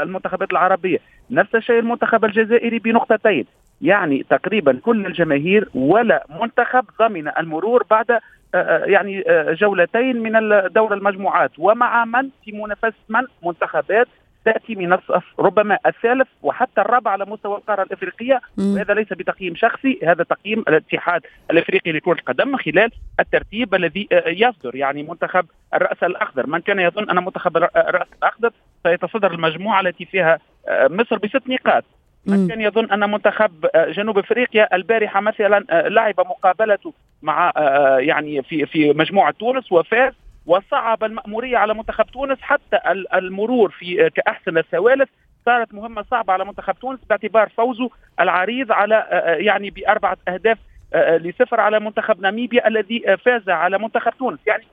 المنتخبات 0.02 0.52
العربية. 0.52 0.98
نفس 1.30 1.54
الشيء 1.54 1.78
المنتخب 1.78 2.24
الجزائري 2.24 2.78
بنقطتين. 2.78 3.46
يعني 3.82 4.26
تقريبا 4.30 4.80
كل 4.82 5.06
الجماهير 5.06 5.68
ولا 5.74 6.26
منتخب 6.40 6.84
ضمن 6.98 7.28
المرور 7.38 7.84
بعد 7.90 8.10
آه، 8.10 8.20
آه، 8.54 8.84
يعني 8.84 9.24
آه، 9.30 9.52
جولتين 9.52 10.22
من 10.22 10.32
دور 10.74 10.94
المجموعات. 10.94 11.50
ومع 11.58 12.04
من؟ 12.04 12.28
في 12.44 12.52
منافسه 12.52 12.94
من؟ 13.08 13.22
منتخبات 13.42 14.08
تأتي 14.44 14.74
من 14.74 14.92
الصف 14.92 15.24
ربما 15.38 15.78
الثالث 15.86 16.28
وحتى 16.42 16.80
الرابع 16.80 17.10
على 17.10 17.24
مستوى 17.24 17.56
القارة 17.56 17.82
الإفريقية. 17.82 18.40
وهذا 18.58 18.94
ليس 18.94 19.12
بتقييم 19.12 19.54
شخصي 19.56 19.98
هذا 20.02 20.24
تقييم 20.24 20.64
الاتحاد 20.68 21.22
الإفريقي 21.50 21.92
لكرة 21.92 22.12
القدم 22.12 22.48
من 22.48 22.58
خلال 22.58 22.90
الترتيب 23.20 23.74
الذي 23.74 24.08
يصدر. 24.26 24.76
يعني 24.76 25.02
منتخب 25.02 25.46
الرأس 25.74 26.02
الأخضر. 26.02 26.46
من 26.46 26.58
كان 26.58 26.78
يظن 26.78 27.10
أن 27.10 27.24
منتخب 27.24 27.56
الرأس 27.56 28.08
الأخضر 28.18 28.50
سيتصدر 28.82 29.30
المجموعة 29.30 29.80
التي 29.80 30.04
فيها 30.04 30.38
مصر 30.70 31.18
بست 31.18 31.48
نقاط. 31.48 31.84
من 32.26 32.48
كان 32.48 32.60
يظن 32.60 32.90
أن 32.90 33.10
منتخب 33.10 33.66
آه، 33.74 33.90
جنوب 33.90 34.18
إفريقيا 34.18 34.76
البارحة 34.76 35.20
مثلا 35.20 35.64
آه، 35.70 35.88
لعب 35.88 36.20
مقابلته 36.20 36.92
مع 37.22 37.52
آه، 37.56 37.98
يعني 37.98 38.42
في 38.42 38.66
في 38.66 38.92
مجموعة 38.92 39.34
تونس 39.38 39.72
وفاز 39.72 40.12
وصعب 40.46 41.04
المأمورية 41.04 41.56
على 41.56 41.74
منتخب 41.74 42.06
تونس 42.06 42.38
حتى 42.40 42.78
المرور 43.14 43.70
في 43.70 44.10
كأحسن 44.10 44.58
الثوالث 44.58 45.08
صارت 45.46 45.74
مهمة 45.74 46.04
صعبة 46.10 46.32
على 46.32 46.44
منتخب 46.44 46.74
تونس 46.74 47.00
باعتبار 47.08 47.48
فوزه 47.48 47.90
العريض 48.20 48.72
على 48.72 49.06
يعني 49.40 49.70
بأربعة 49.70 50.16
أهداف 50.28 50.58
لصفر 50.94 51.60
على 51.60 51.80
منتخب 51.80 52.20
ناميبيا 52.20 52.68
الذي 52.68 53.16
فاز 53.24 53.48
على 53.48 53.78
منتخب 53.78 54.12
تونس. 54.18 54.38
يعني 54.46 54.64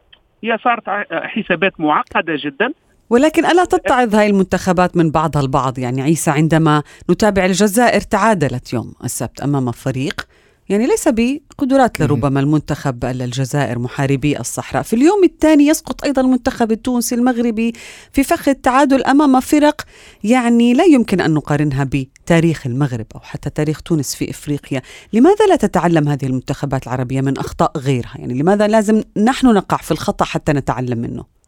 هي 0.44 0.58
صارت 0.58 0.90
حسابات 1.12 1.80
معقدة 1.80 2.34
جدا. 2.38 2.74
ولكن 3.10 3.46
ألا 3.46 3.66
تتعظ 3.66 4.16
هاي 4.16 4.28
المنتخبات 4.28 4.98
من 4.98 5.12
بعضها 5.12 5.42
البعض؟ 5.42 5.80
يعني 5.80 6.02
عيسى 6.02 6.32
عندما 6.32 6.84
نتابع 7.10 7.46
الجزائر 7.46 8.02
تعادلت 8.02 8.74
يوم 8.74 8.94
السبت 9.04 9.42
أمام 9.42 9.72
فريق 9.72 10.28
يعني 10.70 10.88
ليس 10.88 11.08
بقدرات 11.08 12.00
لربما 12.00 12.40
المنتخب 12.40 13.06
الجزائر 13.06 13.80
محاربي 13.80 14.40
الصحراء. 14.40 14.84
في 14.84 14.96
اليوم 14.96 15.24
الثاني 15.24 15.68
يسقط 15.68 16.04
أيضا 16.04 16.22
المنتخب 16.22 16.72
التونسي 16.72 17.16
المغربي 17.16 17.74
في 18.14 18.24
فخ 18.24 18.48
التعادل 18.50 19.04
أمام 19.04 19.40
فرق 19.40 19.82
يعني 20.24 20.74
لا 20.74 20.84
يمكن 20.84 21.22
أن 21.22 21.34
نقارنها 21.34 21.84
بتاريخ 21.84 22.68
المغرب 22.68 23.06
أو 23.16 23.20
حتى 23.20 23.50
تاريخ 23.50 23.82
تونس 23.82 24.16
في 24.16 24.30
إفريقيا. 24.30 24.82
لماذا 25.14 25.46
لا 25.50 25.56
تتعلم 25.56 26.10
هذه 26.10 26.26
المنتخبات 26.26 26.84
العربية 26.84 27.22
من 27.22 27.38
أخطاء 27.38 27.72
غيرها؟ 27.78 28.14
يعني 28.16 28.34
لماذا 28.34 28.68
لازم 28.68 29.04
نحن 29.18 29.48
نقع 29.48 29.78
في 29.78 29.92
الخطأ 29.92 30.26
حتى 30.26 30.54
نتعلم 30.54 30.98
منه؟ 30.98 31.39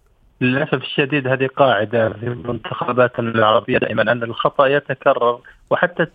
للأسف 0.41 0.73
الشديد 0.73 1.27
هذه 1.27 1.47
قاعدة 1.47 2.09
في 2.09 2.27
المنتخبات 2.27 3.19
العربية 3.19 3.77
دائما 3.77 4.11
أن 4.11 4.23
الخطأ 4.23 4.67
يتكرر 4.67 5.39
وحتى 5.69 6.07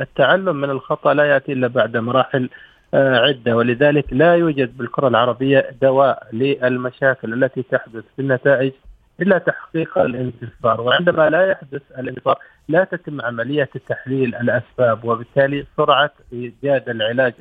التعلم 0.00 0.56
من 0.56 0.70
الخطأ 0.70 1.14
لا 1.14 1.24
يأتي 1.24 1.52
إلا 1.52 1.66
بعد 1.66 1.96
مراحل 1.96 2.50
آه، 2.94 3.16
عدة. 3.16 3.56
ولذلك 3.56 4.04
لا 4.12 4.34
يوجد 4.34 4.76
بالكرة 4.76 5.08
العربية 5.08 5.70
دواء 5.82 6.26
للمشاكل 6.32 7.44
التي 7.44 7.62
تحدث 7.62 8.04
في 8.16 8.22
النتائج 8.22 8.72
إلا 9.20 9.38
تحقيق 9.38 9.98
الانتصار. 9.98 10.80
وعندما 10.80 11.30
لا 11.30 11.46
يحدث 11.46 11.82
الانتصار 11.98 12.38
لا 12.68 12.84
تتم 12.84 13.20
عملية 13.20 13.70
تحليل 13.88 14.34
الأسباب 14.34 15.04
وبالتالي 15.04 15.66
سرعة 15.76 16.10
إيجاد 16.32 16.88
العلاج 16.88 17.34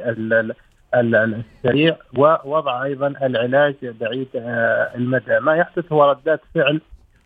السريع 0.95 1.97
ووضع 2.17 2.83
أيضا 2.83 3.07
العلاج 3.07 3.75
بعيد 3.83 4.27
آه، 4.35 4.95
المدى. 4.95 5.39
ما 5.39 5.55
يحدث 5.55 5.91
هو 5.91 6.09
ردات 6.09 6.41
فعل 6.55 6.81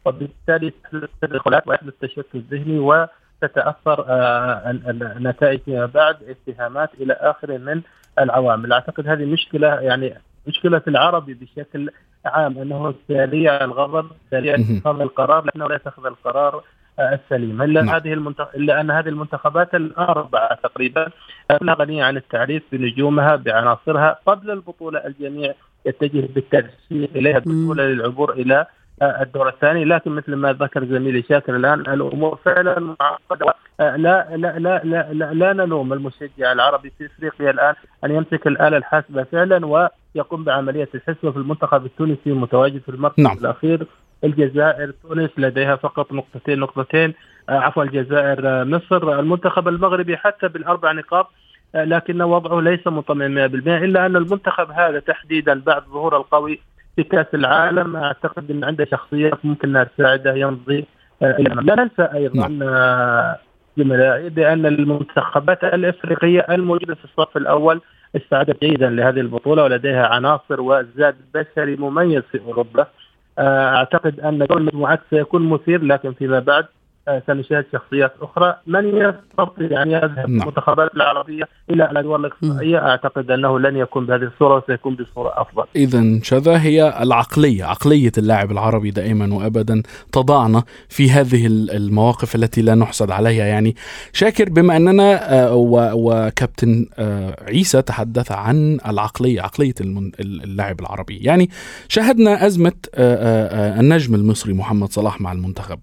وبالتالي 0.06 0.74
تحدث 0.84 1.10
تدخلات 1.22 1.68
ويحدث 1.68 1.94
تشتت 2.02 2.36
ذهني 2.36 2.80
وتتأثر 2.80 4.06
آه، 4.08 4.70
النتائج 5.18 5.60
فيما 5.60 5.86
بعد 5.86 6.18
اتهامات 6.24 6.90
إلى 7.00 7.14
اخره 7.14 7.58
من 7.58 7.82
العوامل. 8.20 8.74
أعتقد 8.74 9.08
هذه 9.08 9.26
مشكلة 9.26 9.68
يعني 9.68 10.14
مشكلة 10.48 10.82
العربي 10.88 11.34
بشكل 11.34 11.90
عام 12.26 12.58
أنه 12.58 12.94
سريع 13.08 13.64
الغضب 13.64 14.12
سريع 14.32 14.56
اتخاذ 14.56 15.02
القرار 15.02 15.46
لكنه 15.46 15.68
لا 15.68 15.76
يتخذ 15.76 16.06
القرار 16.06 16.64
السليم 17.02 17.62
إلا 17.62 17.82
نعم. 17.82 17.96
هذه 17.96 18.14
المنتخ... 18.14 18.56
إلا 18.56 18.82
أن 18.82 18.92
هذه 18.92 19.10
المنتخبات 19.10 19.76
الاربعه 19.76 20.56
تقريبا 20.64 21.08
غنيه 21.64 22.04
عن 22.04 22.18
التعريف 22.18 22.64
بنجومها 22.72 23.36
بعناصرها 23.36 24.20
قبل 24.26 24.52
البطولة 24.52 25.00
الجميع 25.06 25.54
يتجه 25.86 26.28
بالترشيح 26.36 27.10
إليها 27.16 27.40
بسهوله 27.40 27.84
للعبور 27.84 28.34
إلى 28.34 28.66
الدور 29.02 29.50
الثاني 29.50 29.86
لكن 29.86 30.12
مثل 30.12 30.36
ما 30.36 30.54
ذكر 30.54 30.86
زميلي 30.86 31.24
شاكر 31.30 31.56
الآن 31.56 31.80
الأمور 31.80 32.36
فعلا 32.46 32.96
معقدة 33.00 33.54
لا 33.80 33.96
لا 33.96 34.60
لا 34.60 34.60
لا 34.84 35.14
لا, 35.14 35.34
لا 35.34 35.54
نلوم 35.54 35.94
المشجع 35.94 36.52
العربي 36.52 36.92
في 36.98 37.06
إفريقيا 37.06 37.50
الآن 37.52 37.74
أن 38.04 38.12
يمسك 38.12 38.48
الآلة 38.48 38.78
الحاسبة 38.78 39.24
فعلا 39.24 39.66
ويقوم 39.66 40.44
بعملية 40.44 40.90
الحسبة 40.96 41.32
في 41.32 41.38
المنتخب 41.38 41.86
التونسي 41.86 42.30
المتواجد 42.30 42.82
في 42.82 42.90
المركز 42.90 43.24
نعم. 43.24 43.38
الأخير 43.38 43.88
الجزائر 44.24 44.92
تونس 45.04 45.30
لديها 45.38 45.76
فقط 45.76 46.14
نقطتين 46.14 46.60
نقطتين 46.60 47.14
عفوا 47.50 47.84
الجزائر 47.84 48.66
مصر. 48.66 49.20
المنتخب 49.20 49.68
المغربي 49.68 50.18
حتى 50.18 50.48
بالأربع 50.48 50.92
نقاط 50.92 51.32
لكن 51.76 52.22
وضعه 52.22 52.62
ليس 52.62 52.88
مطمئن 52.88 53.50
100% 53.50 53.68
إلا 53.68 54.06
أن 54.06 54.16
المنتخب 54.16 54.72
هذا 54.72 55.00
تحديدا 55.00 55.62
بعد 55.66 55.84
ظهور 55.84 56.18
القوي 56.18 56.60
في 56.96 57.04
كأس 57.04 57.28
العالم. 57.34 57.96
أعتقد 57.96 58.52
إن 58.52 58.64
عنده 58.64 58.86
شخصيات 58.86 59.46
ممكن 59.46 59.70
أنها 59.70 59.84
تساعده 59.84 60.34
يمضي 60.36 60.86
لا 61.22 61.76
ننسى 61.76 62.10
أيضا 62.14 62.48
نعم. 62.48 63.36
زملائي 63.78 64.30
بأن 64.30 64.66
المنتخبات 64.66 65.64
الإفريقية 65.64 66.40
الموجودة 66.40 66.96
في 66.96 67.06
الصف 67.06 67.38
الأول 67.38 67.82
استعدت 68.16 68.62
جيدا 68.62 68.90
لهذه 68.90 69.20
البطولة 69.20 69.64
ولديها 69.64 70.08
عناصر 70.08 70.62
وزاد 70.62 71.16
بشري 71.34 71.76
مميز 71.76 72.24
في 72.32 72.40
أوروبا. 72.48 72.88
أعتقد 73.40 74.20
أن 74.20 74.38
دور 74.38 74.58
المجموعات 74.58 75.00
سيكون 75.10 75.50
مثير 75.50 75.84
لكن 75.84 76.14
فيما 76.14 76.40
بعد 76.40 76.66
آه، 77.08 77.22
سنشاهد 77.28 77.66
شخصيات 77.74 78.14
أخرى 78.22 78.56
من 78.68 78.88
يستطيع 78.88 79.82
أن 79.82 79.92
يذهب 79.92 80.30
نعم. 80.30 80.42
المنتخبات 80.42 80.96
العربية 80.96 81.44
إلى 81.70 81.92
الأدوار 81.92 82.20
الاقصائية 82.20 82.78
أعتقد 82.78 83.32
أنه 83.32 83.60
لن 83.60 83.78
يكون 83.78 84.06
بهذه 84.06 84.24
الصورة 84.24 84.58
وسيكون 84.58 84.96
بصورة 84.96 85.34
أفضل. 85.36 85.64
اذا 85.76 86.20
شذا 86.24 86.62
هي 86.62 87.04
العقلية، 87.04 87.64
عقلية 87.64 88.12
اللاعب 88.18 88.52
العربي 88.52 88.92
دائما 88.92 89.36
وابدا 89.36 89.84
تضعنا 90.12 90.64
في 90.90 91.12
هذه 91.12 91.48
المواقف 91.48 92.36
التي 92.36 92.62
لا 92.62 92.76
نحسد 92.76 93.12
عليها 93.12 93.46
يعني 93.46 93.76
شاكر 94.14 94.50
بما 94.50 94.78
أننا 94.78 95.34
آه، 95.44 95.56
وكابتن 95.96 96.86
آه، 96.98 97.36
عيسى 97.48 97.82
تحدث 97.82 98.32
عن 98.32 98.78
العقلية، 98.88 99.42
عقلية 99.42 99.74
اللاعب 100.20 100.80
العربي، 100.80 101.18
يعني 101.18 101.50
شاهدنا 101.88 102.46
أزمة 102.46 102.74
النجم 103.80 104.16
المصري 104.16 104.54
محمد 104.54 104.90
صلاح 104.90 105.22
مع 105.22 105.32
المنتخب. 105.32 105.80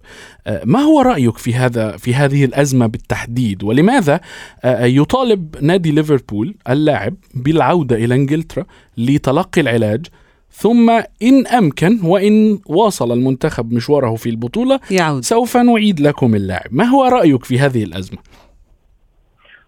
ما 0.64 0.78
هو 0.78 1.07
رأيك 1.08 1.38
في 1.38 1.54
هذا 1.54 1.96
في 1.96 2.14
هذه 2.14 2.44
الأزمة 2.44 2.86
بالتحديد 2.86 3.64
ولماذا 3.64 4.20
آه، 4.64 4.84
يطالب 4.84 5.56
نادي 5.62 5.90
ليفربول 5.90 6.54
اللاعب 6.68 7.14
بالعودة 7.34 7.96
إلى 7.96 8.14
إنجلترا 8.14 8.64
لتلقي 8.98 9.60
العلاج 9.60 10.06
ثم 10.50 10.90
إن 11.22 11.46
أمكن 11.46 12.00
وإن 12.04 12.58
واصل 12.66 13.12
المنتخب 13.12 13.72
مشواره 13.72 14.14
في 14.14 14.30
البطولة 14.30 14.80
يعود. 14.90 15.24
سوف 15.24 15.56
نعيد 15.56 16.00
لكم 16.00 16.34
اللاعب 16.34 16.68
ما 16.70 16.84
هو 16.84 17.04
رأيك 17.04 17.44
في 17.44 17.58
هذه 17.58 17.84
الأزمة؟ 17.84 18.18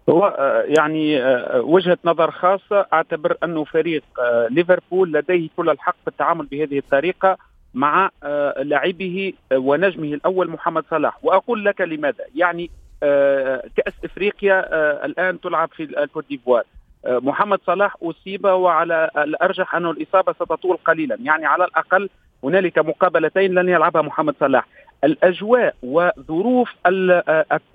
هو 0.09 0.25
آه، 0.25 0.63
يعني 0.77 1.23
آه، 1.23 1.61
وجهة 1.61 1.97
نظر 2.05 2.31
خاصة 2.31 2.85
أعتبر 2.93 3.37
أنه 3.43 3.63
فريق 3.63 4.03
ليفربول 4.49 5.13
لديه 5.13 5.49
كل 5.57 5.69
الحق 5.69 5.95
في 6.01 6.07
التعامل 6.07 6.45
بهذه 6.45 6.77
الطريقة 6.77 7.37
مع 7.73 8.09
آه، 8.23 8.63
لاعبه 8.63 9.33
آه، 9.51 9.57
ونجمه 9.57 10.13
الأول 10.13 10.49
محمد 10.49 10.83
صلاح. 10.89 11.25
وأقول 11.25 11.65
لك 11.65 11.81
لماذا. 11.81 12.23
يعني 12.35 12.69
آه، 13.03 13.63
كأس 13.77 13.93
إفريقيا 14.05 14.65
الآن 15.05 15.41
تلعب 15.41 15.69
في 15.75 15.83
الكوت 15.83 16.25
ديفوار. 16.29 16.63
محمد 17.07 17.59
صلاح 17.67 17.95
أصيب 18.03 18.45
وعلى 18.45 19.09
الأرجح 19.17 19.75
انه 19.75 19.91
الإصابة 19.91 20.33
ستطول 20.33 20.77
قليلا. 20.77 21.17
يعني 21.23 21.45
على 21.45 21.65
الأقل 21.65 22.09
هنالك 22.43 22.79
مقابلتين 22.79 23.53
لن 23.53 23.69
يلعبها 23.69 24.01
محمد 24.01 24.35
صلاح. 24.39 24.67
الأجواء 25.03 25.75
وظروف 25.83 26.69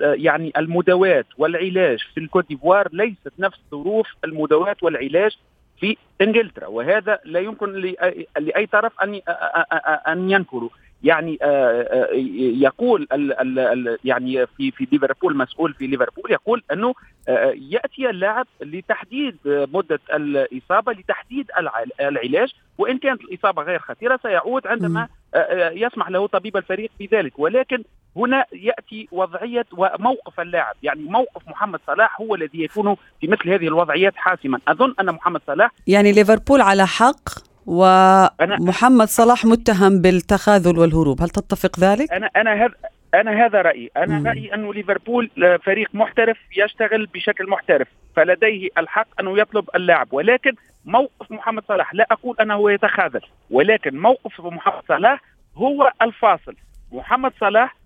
يعني 0.00 0.52
المداواة 0.56 1.24
والعلاج 1.38 1.98
في 2.14 2.20
الكوت 2.20 2.48
ديفوار 2.48 2.88
ليست 2.92 3.32
نفس 3.38 3.58
ظروف 3.70 4.06
المداواة 4.24 4.76
والعلاج 4.82 5.36
في 5.80 5.96
إنجلترا 6.20 6.66
وهذا 6.66 7.18
لا 7.24 7.40
يمكن 7.40 7.72
لاي 8.38 8.66
طرف 8.66 8.92
أن 9.02 9.20
أن 10.08 10.30
ينكره. 10.30 10.70
يعني 11.06 11.38
يقول 12.62 13.06
ال 13.12 13.58
ال 13.58 13.98
يعني 14.04 14.46
في 14.46 14.70
في 14.70 14.86
ليفربول 14.92 15.36
مسؤول 15.36 15.74
في 15.74 15.86
ليفربول 15.86 16.32
يقول 16.32 16.62
أنه 16.72 16.94
يأتي 17.70 18.10
اللاعب 18.10 18.46
لتحديد 18.60 19.36
مدة 19.46 20.00
الإصابة 20.14 20.92
لتحديد 20.92 21.50
العلاج 22.00 22.54
وإن 22.78 22.98
كانت 22.98 23.20
الإصابة 23.20 23.62
غير 23.62 23.78
خطيرة 23.78 24.20
سيعود 24.22 24.66
عندما 24.66 25.08
يسمح 25.72 26.08
له 26.08 26.26
طبيب 26.26 26.56
الفريق 26.56 26.90
بذلك. 27.00 27.38
ولكن 27.38 27.84
هنا 28.16 28.44
يأتي 28.52 29.08
وضعية 29.12 29.66
وموقف 29.72 30.40
اللاعب 30.40 30.74
يعني 30.82 31.02
موقف 31.02 31.48
محمد 31.48 31.80
صلاح 31.86 32.20
هو 32.20 32.34
الذي 32.34 32.64
يكون 32.64 32.96
في 33.20 33.26
مثل 33.28 33.50
هذه 33.50 33.66
الوضعيات 33.66 34.16
حاسما. 34.16 34.60
أظن 34.68 34.94
أن 35.00 35.06
محمد 35.06 35.40
صلاح 35.46 35.70
يعني 35.86 36.12
ليفربول 36.12 36.60
على 36.60 36.86
حق؟ 36.86 37.28
ومحمد 37.66 39.08
صلاح 39.08 39.44
متهم 39.44 40.02
بالتخاذل 40.02 40.78
والهروب. 40.78 41.22
هل 41.22 41.28
تتفق 41.28 41.80
ذلك؟ 41.80 42.12
أنا 42.12 42.30
أنا 42.36 42.64
هذا 42.64 42.74
أنا 43.14 43.46
هذا 43.46 43.62
رأيي. 43.62 43.90
أنا 43.96 44.18
مم. 44.18 44.26
رأيي 44.26 44.54
انه 44.54 44.74
ليفربول 44.74 45.30
فريق 45.64 45.88
محترف 45.94 46.36
يشتغل 46.56 47.06
بشكل 47.06 47.50
محترف 47.50 47.88
فلديه 48.16 48.68
الحق 48.78 49.20
انه 49.20 49.38
يطلب 49.38 49.68
اللاعب. 49.74 50.08
ولكن 50.12 50.52
موقف 50.84 51.30
محمد 51.30 51.62
صلاح 51.68 51.94
لا 51.94 52.06
أقول 52.10 52.36
أنه 52.40 52.72
يتخاذل 52.72 53.20
ولكن 53.50 53.98
موقف 53.98 54.40
محمد 54.40 54.82
صلاح 54.88 55.22
هو 55.56 55.92
الفاصل. 56.02 56.54
محمد 56.92 57.32
صلاح 57.40 57.76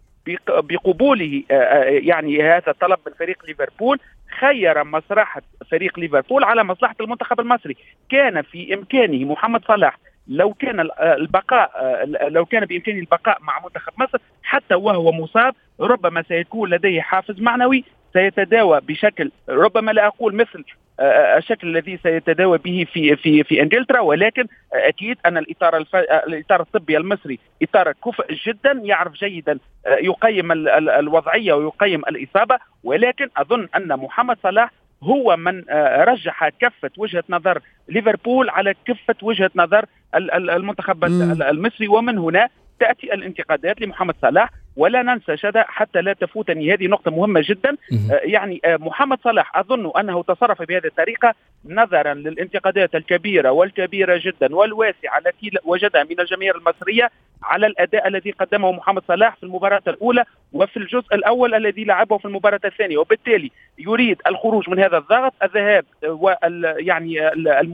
بقبوله 0.48 1.42
آه، 1.50 1.54
آه، 1.54 1.84
يعني 1.84 2.42
هذا 2.42 2.70
الطلب 2.70 2.98
من 3.06 3.12
فريق 3.18 3.46
ليفربول 3.46 3.98
خير 4.38 4.84
مصلحة 4.84 5.42
فريق 5.70 5.98
ليفربول 5.98 6.44
على 6.44 6.64
مصلحة 6.64 6.94
المنتخب 7.00 7.40
المصري. 7.40 7.76
كان 8.08 8.42
في 8.42 8.74
إمكانه 8.74 9.24
محمد 9.24 9.64
صلاح 9.64 9.98
لو 10.28 10.54
كان 10.54 10.88
البقاء 11.00 11.70
آه، 11.76 12.28
لو 12.28 12.46
كان 12.46 12.64
بإمكانه 12.64 12.98
البقاء 12.98 13.38
مع 13.40 13.60
منتخب 13.64 13.92
مصر 13.98 14.18
حتى 14.42 14.74
وهو 14.74 15.12
مصاب 15.12 15.54
ربما 15.80 16.22
سيكون 16.22 16.70
لديه 16.70 17.00
حافز 17.00 17.40
معنوي. 17.40 17.84
سيتداوى 18.12 18.80
بشكل 18.80 19.30
ربما 19.48 19.90
لا 19.90 20.06
أقول 20.06 20.34
مثل 20.34 20.64
آه، 21.00 21.02
آه، 21.02 21.38
الشكل 21.38 21.68
الذي 21.68 21.98
سيتداوى 22.02 22.58
به 22.58 22.86
في 22.92 23.16
في 23.16 23.44
في 23.44 23.62
إنجلترا 23.62 24.00
ولكن 24.00 24.46
أكيد 24.72 25.18
أن 25.26 25.38
الإطار 25.38 25.76
الف... 25.76 25.96
الإطار 25.96 26.60
الطبي 26.60 26.96
المصري 26.96 27.38
إطار 27.62 27.92
كفء 27.92 28.34
جدا 28.46 28.80
يعرف 28.84 29.12
جيدا 29.12 29.58
يقيم 29.86 30.52
الوضعية 30.78 31.52
ويقيم 31.52 32.00
الإصابة 32.00 32.58
ولكن 32.84 33.28
أظن 33.36 33.68
أن 33.76 33.96
محمد 33.96 34.36
صلاح 34.42 34.70
هو 35.02 35.36
من 35.36 35.64
رجح 35.98 36.48
كفة 36.48 36.90
وجهة 36.96 37.24
نظر 37.28 37.62
ليفربول 37.88 38.50
على 38.50 38.74
كفة 38.84 39.14
وجهة 39.22 39.50
نظر 39.56 39.84
المنتخب 40.14 41.04
المصري 41.42 41.88
ومن 41.88 42.18
هنا 42.18 42.48
تأتي 42.80 43.14
الانتقادات 43.14 43.80
لمحمد 43.80 44.14
صلاح 44.22 44.50
ولا 44.76 45.02
ننسى 45.02 45.36
شذا 45.36 45.64
حتى 45.68 46.00
لا 46.00 46.12
تفوتني 46.12 46.74
هذه 46.74 46.86
نقطة 46.86 47.10
مهمة 47.10 47.42
جدا. 47.44 47.70
آه 47.70 48.20
يعني 48.24 48.60
آه 48.64 48.76
محمد 48.76 49.18
صلاح 49.24 49.56
أظن 49.56 49.90
أنه 50.00 50.22
تصرف 50.22 50.62
بهذه 50.62 50.86
الطريقة 50.86 51.34
نظرا 51.68 52.14
للانتقادات 52.14 52.94
الكبيرة 52.94 53.50
والكبيرة 53.50 54.20
جدا 54.24 54.54
والواسعة 54.56 55.18
التي 55.18 55.50
وجدها 55.64 56.04
من 56.04 56.20
الجماهير 56.20 56.56
المصرية 56.56 57.10
على 57.42 57.66
الأداء 57.66 58.08
الذي 58.08 58.30
قدمه 58.30 58.72
محمد 58.72 59.02
صلاح 59.08 59.36
في 59.36 59.42
المباراة 59.42 59.82
الأولى 59.88 60.24
وفي 60.52 60.76
الجزء 60.76 61.14
الأول 61.14 61.54
الذي 61.54 61.84
لعبه 61.84 62.18
في 62.18 62.24
المباراة 62.24 62.60
الثانية. 62.64 62.98
وبالتالي 62.98 63.50
يريد 63.78 64.16
الخروج 64.26 64.70
من 64.70 64.78
هذا 64.80 64.98
الضغط 64.98 65.32
الذهاب 65.42 65.84
وال 66.04 66.74
يعني 66.78 67.14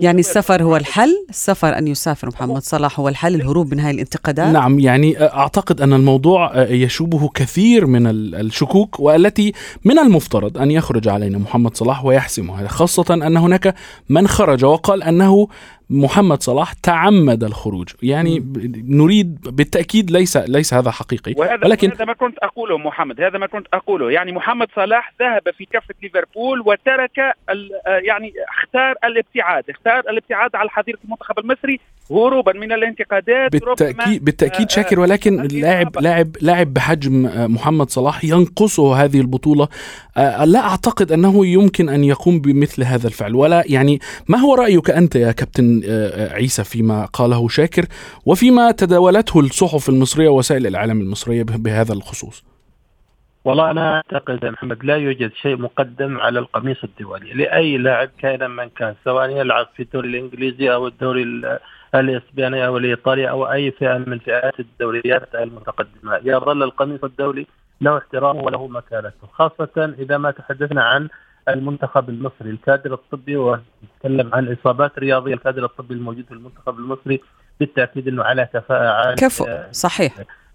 يعني 0.01 0.21
السفر 0.21 0.63
هو 0.63 0.77
الحل؟ 0.77 1.27
السفر 1.29 1.79
أن 1.79 1.89
يسافر 1.89 2.29
محمد 2.29 2.59
صلاح 2.59 3.01
هو 3.01 3.09
الحل 3.09 3.35
الهروب 3.35 3.75
من 3.75 3.81
هذه 3.81 3.95
الانتقادات؟ 3.95 4.55
نعم 4.55 4.79
يعني 4.79 5.23
أعتقد 5.23 5.81
أن 5.81 5.93
الموضوع 5.93 6.53
يشوبه 6.87 7.29
كثير 7.29 7.87
من 7.87 8.07
الشكوك 8.35 9.01
والتي 9.01 9.53
من 9.85 9.99
المفترض 9.99 10.59
أن 10.59 10.71
يخرج 10.71 11.09
علينا 11.09 11.39
محمد 11.39 11.77
صلاح 11.77 12.05
ويحسمها 12.05 12.69
خاصة 12.69 13.15
أن 13.15 13.37
هناك 13.37 13.75
من 14.09 14.29
خرج 14.29 14.65
وقال 14.65 15.03
أنه 15.03 15.49
محمد 15.91 16.43
صلاح 16.43 16.73
تعمد 16.73 17.45
الخروج. 17.45 17.89
يعني 18.03 18.45
نريد 18.89 19.39
بالتأكيد 19.43 20.11
ليس 20.11 20.37
ليس 20.37 20.75
هذا 20.75 20.91
حقيقي. 20.91 21.35
وهذا 21.37 21.67
ولكن 21.67 21.91
هذا 21.91 22.05
ما 22.05 22.13
كنت 22.13 22.39
أقوله 22.39 22.79
محمد 22.79 23.21
هذا 23.21 23.39
ما 23.39 23.47
كنت 23.47 23.67
أقوله. 23.75 24.11
يعني 24.11 24.33
محمد 24.33 24.69
صلاح 24.77 25.13
ذهب 25.21 25.43
في 25.59 25.65
كفة 25.65 25.95
ليفربول 26.03 26.61
وترك 26.61 27.19
يعني 27.87 28.33
اختار 28.49 28.95
الابتعاد 29.05 29.71
اختار 29.71 29.99
الابتعاد 29.99 30.57
على 30.57 30.71
حظيره 30.71 30.99
المنتخب 31.05 31.39
المصري 31.39 31.81
هروبا 32.11 32.53
من 32.53 32.73
الانتقادات 32.73 33.53
بالتاكيد 33.53 34.25
بالتأكيد 34.25 34.71
شاكر 34.71 35.01
ولكن 35.01 35.43
لاعب 35.43 35.99
لاعب 35.99 36.29
لاعب 36.41 36.75
بحجم 36.75 37.31
محمد 37.55 37.91
صلاح 37.91 38.25
ينقصه 38.25 39.05
هذه 39.05 39.21
البطولة. 39.21 39.69
لا 40.45 40.59
أعتقد 40.59 41.13
أنه 41.13 41.47
يمكن 41.47 41.89
أن 41.89 42.05
يقوم 42.05 42.41
بمثل 42.41 42.83
هذا 42.83 43.07
الفعل. 43.07 43.35
ولا 43.35 43.65
يعني 43.67 43.99
ما 44.29 44.39
هو 44.39 44.55
رأيك 44.55 44.91
أنت 44.91 45.17
يا 45.17 45.33
كابتن 45.33 45.83
عيسى 46.33 46.65
فيما 46.65 47.05
قاله 47.05 47.49
شاكر 47.49 47.85
وفيما 48.27 48.71
تداولته 48.71 49.41
الصحف 49.41 49.89
المصرية 49.89 50.29
ووسائل 50.29 50.67
الإعلام 50.67 51.01
المصرية 51.01 51.43
بهذا 51.43 51.93
الخصوص؟ 51.93 52.45
والله 53.45 53.71
أنا 53.71 53.95
أعتقد 53.95 54.45
محمد 54.45 54.85
لا 54.85 54.97
يوجد 54.97 55.31
شيء 55.43 55.57
مقدم 55.57 56.19
على 56.19 56.39
القميص 56.39 56.77
الدولي 56.85 57.33
لأي 57.35 57.79
لاعب 57.79 58.11
كائنا 58.19 58.49
من 58.49 58.69
كان 58.69 58.95
سواء 59.05 59.31
يلعب 59.31 59.67
في 59.77 59.83
الدوري 59.83 60.09
الإنجليزي 60.09 60.73
أو 60.73 60.87
الدوري 60.87 61.23
الاسباني 61.95 62.67
أو 62.67 62.77
الايطالي 62.77 63.31
أو 63.31 63.53
أي 63.53 63.71
فئة 63.71 63.99
من 63.99 64.19
فئات 64.19 64.61
الدوريات 64.61 65.35
المتقدمة. 65.35 66.21
يظل 66.25 66.63
القميص 66.63 67.05
الدولي 67.05 67.47
له 67.81 67.99
احترامه 67.99 68.41
وله 68.41 68.67
مكانته 68.67 69.27
خاصة 69.33 69.95
إذا 69.99 70.19
ما 70.19 70.31
تحدثنا 70.31 70.83
عن 70.85 71.09
المنتخب 71.49 72.09
المصري 72.09 72.51
الكادر 72.51 72.95
الطبي 72.95 73.37
ونتكلم 73.37 74.35
عن 74.35 74.53
إصابات 74.53 74.99
رياضية 74.99 75.35
الكادر 75.35 75.65
الطبي 75.65 75.95
الموجود 75.95 76.25
في 76.25 76.35
المنتخب 76.35 76.79
المصري 76.79 77.21
بالتأكيد 77.61 78.09
إنه 78.09 78.25
على 78.25 78.49
كفاءة 78.55 78.89
عالية. 78.89 79.15
كفو 79.15 79.47
صحيح. 79.71 80.13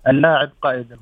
اللاعب 0.07 0.49
قائد 0.61 0.97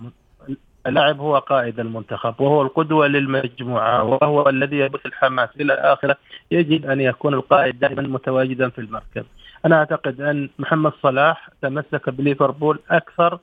اللاعب 0.88 1.20
هو 1.20 1.38
قائد 1.38 1.80
المنتخب 1.80 2.42
وهو 2.42 2.62
القدوة 2.62 3.08
للمجموعة 3.08 4.04
وهو 4.04 4.50
الذي 4.50 4.78
يبث 4.78 5.06
الحماس 5.06 5.50
إلى 5.60 5.74
آخره. 5.74 6.18
يجب 6.52 6.86
أن 6.86 7.02
يكون 7.02 7.34
القائد 7.34 7.80
دائما 7.80 8.02
متواجدا 8.02 8.70
في 8.70 8.80
المركز. 8.82 9.24
أنا 9.66 9.76
أعتقد 9.76 10.22
أن 10.22 10.50
محمد 10.60 10.92
صلاح 11.04 11.50
تمسك 11.62 12.10
بليفربول 12.10 12.80
أكثر 12.92 13.40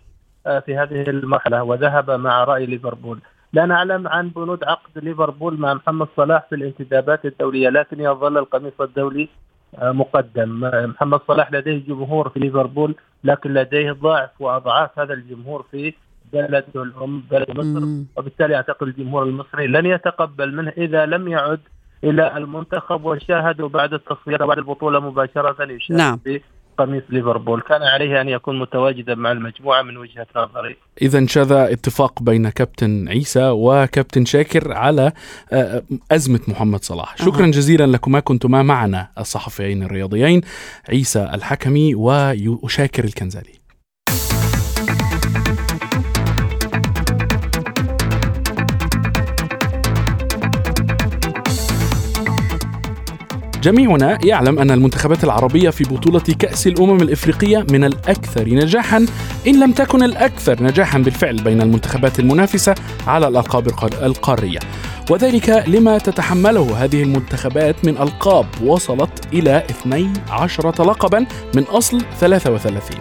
آه، 0.46 0.58
في 0.60 0.76
هذه 0.76 1.02
المرحلة 1.10 1.62
وذهب 1.62 2.10
مع 2.10 2.44
رأي 2.44 2.66
ليفربول. 2.66 3.18
لا 3.52 3.66
نعلم 3.66 4.08
عن 4.08 4.28
بنود 4.28 4.64
عقد 4.64 5.04
ليفربول 5.04 5.60
مع 5.60 5.74
محمد 5.74 6.08
صلاح 6.16 6.46
في 6.48 6.54
الانتدابات 6.54 7.24
الدولية 7.26 7.68
لكن 7.68 8.00
يظل 8.00 8.38
القميص 8.38 8.80
الدولي 8.80 9.28
آه، 9.78 9.92
مقدم. 9.92 10.60
محمد 10.90 11.20
صلاح 11.28 11.52
لديه 11.52 11.86
جمهور 11.88 12.28
في 12.28 12.40
ليفربول 12.40 12.94
لكن 13.24 13.54
لديه 13.54 13.92
ضعف 13.92 14.30
وأضعاف 14.40 14.98
هذا 14.98 15.14
الجمهور 15.14 15.64
في 15.70 15.94
بلده 16.32 16.82
الأم 16.82 17.22
بلد 17.30 17.50
مصر. 17.50 17.86
وبالتالي 18.16 18.56
أعتقد 18.56 18.86
الجمهور 18.88 19.22
المصري 19.22 19.66
لن 19.66 19.86
يتقبل 19.86 20.54
منه 20.56 20.72
إذا 20.78 21.06
لم 21.06 21.28
يعد 21.28 21.60
إلى 22.04 22.36
المنتخب 22.36 23.04
وشاهدوا 23.04 23.68
بعد 23.68 23.92
التصفيات 23.94 24.42
بعد 24.42 24.58
البطولة 24.58 25.00
مباشرة 25.00 25.72
يشاهد 25.72 25.98
نعم. 25.98 26.20
قميص 26.78 27.02
ليفربول. 27.08 27.60
كان 27.60 27.82
عليه 27.82 28.20
أن 28.20 28.28
يكون 28.28 28.58
متواجدا 28.58 29.14
مع 29.14 29.32
المجموعة 29.32 29.82
من 29.82 29.96
وجهة 29.96 30.26
نظري. 30.36 30.76
إذا 31.02 31.26
شذا 31.26 31.72
اتفاق 31.72 32.22
بين 32.22 32.48
كابتن 32.48 33.08
عيسى 33.08 33.48
وكابتن 33.50 34.24
شاكر 34.24 34.72
على 34.72 35.12
آه، 35.52 35.82
أزمة 36.12 36.40
محمد 36.48 36.84
صلاح. 36.84 37.16
شكرا 37.16 37.46
جزيلا 37.46 37.86
لكما 37.86 38.20
كنتما 38.20 38.62
معنا 38.62 39.08
الصحفيين 39.18 39.82
الرياضيين 39.82 40.40
عيسى 40.88 41.30
الحكمي 41.34 41.94
وشاكر 41.94 43.04
الكنزالي. 43.04 43.65
جميعنا 53.66 54.18
يعلم 54.24 54.58
أن 54.58 54.70
المنتخبات 54.70 55.24
العربية 55.24 55.70
في 55.70 55.84
بطولة 55.84 56.20
كأس 56.20 56.66
الأمم 56.66 57.02
الإفريقية 57.02 57.66
من 57.70 57.84
الأكثر 57.84 58.48
نجاحا 58.48 59.06
إن 59.46 59.60
لم 59.60 59.72
تكن 59.72 60.02
الأكثر 60.02 60.62
نجاحا 60.62 60.98
بالفعل 60.98 61.36
بين 61.36 61.60
المنتخبات 61.62 62.20
المنافسة 62.20 62.74
على 63.06 63.28
الألقاب 63.28 63.68
القارية. 64.02 64.58
وذلك 65.10 65.64
لما 65.66 65.98
تتحمله 65.98 66.84
هذه 66.84 67.02
المنتخبات 67.02 67.84
من 67.84 67.96
ألقاب 67.98 68.46
وصلت 68.64 69.26
إلى 69.32 69.66
12 69.70 70.84
لقبا 70.84 71.26
من 71.54 71.62
أصل 71.62 72.02
33 72.20 72.98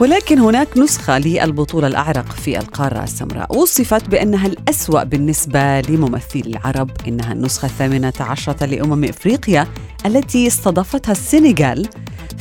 ولكن 0.00 0.38
هناك 0.38 0.78
نسخة 0.78 1.18
للبطولة 1.18 1.86
الأعرق 1.86 2.32
في 2.32 2.58
القارة 2.58 3.04
السمراء. 3.04 3.56
وصفت 3.56 4.08
بأنها 4.08 4.46
الأسوأ 4.46 5.04
بالنسبة 5.04 5.80
لممثلي 5.80 6.42
العرب 6.46 6.90
إنها 7.08 7.32
النسخة 7.32 7.66
الثامنة 7.66 8.12
عشرة 8.20 8.66
لأمم 8.66 9.04
إفريقيا 9.04 9.66
التي 10.06 10.46
استضافتها 10.46 11.12
السنغال 11.12 11.88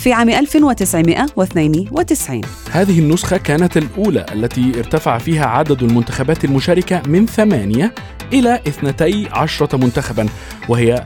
في 0.01 0.13
عام 0.13 0.29
1992 0.29 2.41
هذه 2.71 2.99
النسخة 2.99 3.37
كانت 3.37 3.77
الأولى 3.77 4.25
التي 4.33 4.71
ارتفع 4.77 5.17
فيها 5.17 5.45
عدد 5.45 5.83
المنتخبات 5.83 6.45
المشاركة 6.45 7.01
من 7.07 7.25
ثمانية 7.25 7.93
إلى 8.33 8.61
اثنتي 8.67 9.27
عشرة 9.31 9.77
منتخبا 9.77 10.25
وهي 10.69 11.05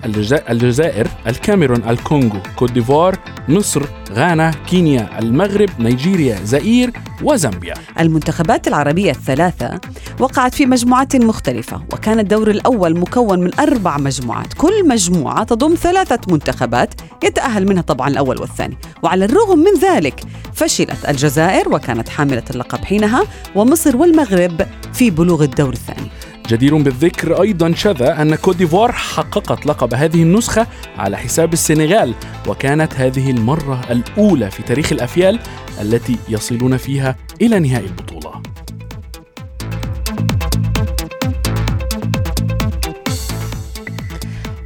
الجزائر 0.49 1.07
الكاميرون 1.27 1.89
الكونغو 1.89 2.39
كوت 2.55 2.71
ديفوار 2.71 3.19
مصر 3.49 3.83
غانا 4.11 4.51
كينيا 4.67 5.19
المغرب 5.19 5.69
نيجيريا 5.79 6.39
زائير 6.43 6.91
وزامبيا. 7.23 7.73
المنتخبات 7.99 8.67
العربية 8.67 9.11
الثلاثة 9.11 9.79
وقعت 10.19 10.55
في 10.55 10.65
مجموعات 10.65 11.15
مختلفة 11.15 11.81
وكان 11.93 12.19
الدور 12.19 12.51
الأول 12.51 12.99
مكون 12.99 13.39
من 13.39 13.59
أربع 13.59 13.97
مجموعات. 13.97 14.53
كل 14.53 14.87
مجموعة 14.87 15.43
تضم 15.43 15.75
ثلاثة 15.75 16.19
منتخبات 16.29 16.93
يتأهل 17.23 17.67
منها 17.67 17.81
طبعا 17.81 18.09
الأول 18.09 18.41
والثاني. 18.41 18.77
وعلى 19.03 19.25
الرغم 19.25 19.59
من 19.59 19.79
ذلك 19.81 20.19
فشلت 20.53 21.09
الجزائر 21.09 21.69
وكانت 21.69 22.09
حاملة 22.09 22.43
اللقب 22.49 22.85
حينها 22.85 23.23
ومصر 23.55 23.97
والمغرب 23.97 24.67
في 24.93 25.09
بلوغ 25.09 25.43
الدور 25.43 25.73
الثاني. 25.73 26.09
جدير 26.49 26.77
بالذكر 26.77 27.41
أيضا 27.41 27.73
شذا 27.73 28.21
أن 28.21 28.35
كوت 28.35 28.55
ديفوار 28.55 28.91
حققت 28.91 29.65
لقب 29.65 29.93
هذه 29.93 30.23
النسخة 30.23 30.67
على 30.97 31.17
حساب 31.17 31.53
السنغال 31.53 32.13
وكانت 32.47 32.93
هذه 32.93 33.31
المرة 33.31 33.81
الأولى 33.91 34.51
في 34.51 34.63
تاريخ 34.63 34.91
الأفيال 34.91 35.39
التي 35.81 36.17
يصلون 36.29 36.77
فيها 36.77 37.15
إلى 37.41 37.59
نهائي 37.59 37.85
البطولة. 37.85 38.34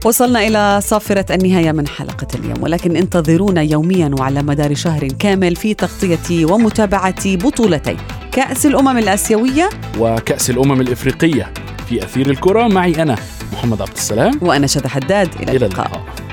وصلنا 0.09 0.47
إلى 0.47 0.81
صافرة 0.81 1.35
النهاية 1.35 1.71
من 1.71 1.87
حلقة 1.87 2.27
اليوم 2.35 2.63
ولكن 2.63 2.95
انتظرونا 2.95 3.61
يوميا 3.61 4.11
وعلى 4.19 4.43
مدار 4.43 4.73
شهر 4.73 5.07
كامل 5.07 5.55
في 5.55 5.73
تغطية 5.73 6.45
ومتابعة 6.45 7.35
بطولتي. 7.35 7.97
كأس 8.31 8.65
الأمم 8.65 8.97
الآسيوية؟ 8.97 9.69
وكأس 9.99 10.49
الأمم 10.49 10.81
الإفريقية. 10.81 11.53
في 11.89 12.03
أثير 12.03 12.29
الكرة 12.29 12.67
معي 12.67 13.01
أنا 13.01 13.15
محمد 13.53 13.81
عبد 13.81 13.95
السلام. 13.95 14.39
وأنا 14.41 14.67
شذى 14.67 14.89
حداد. 14.89 15.29
إلى, 15.35 15.43
إلى 15.43 15.65
اللقاء, 15.65 15.85
اللقاء. 15.87 16.28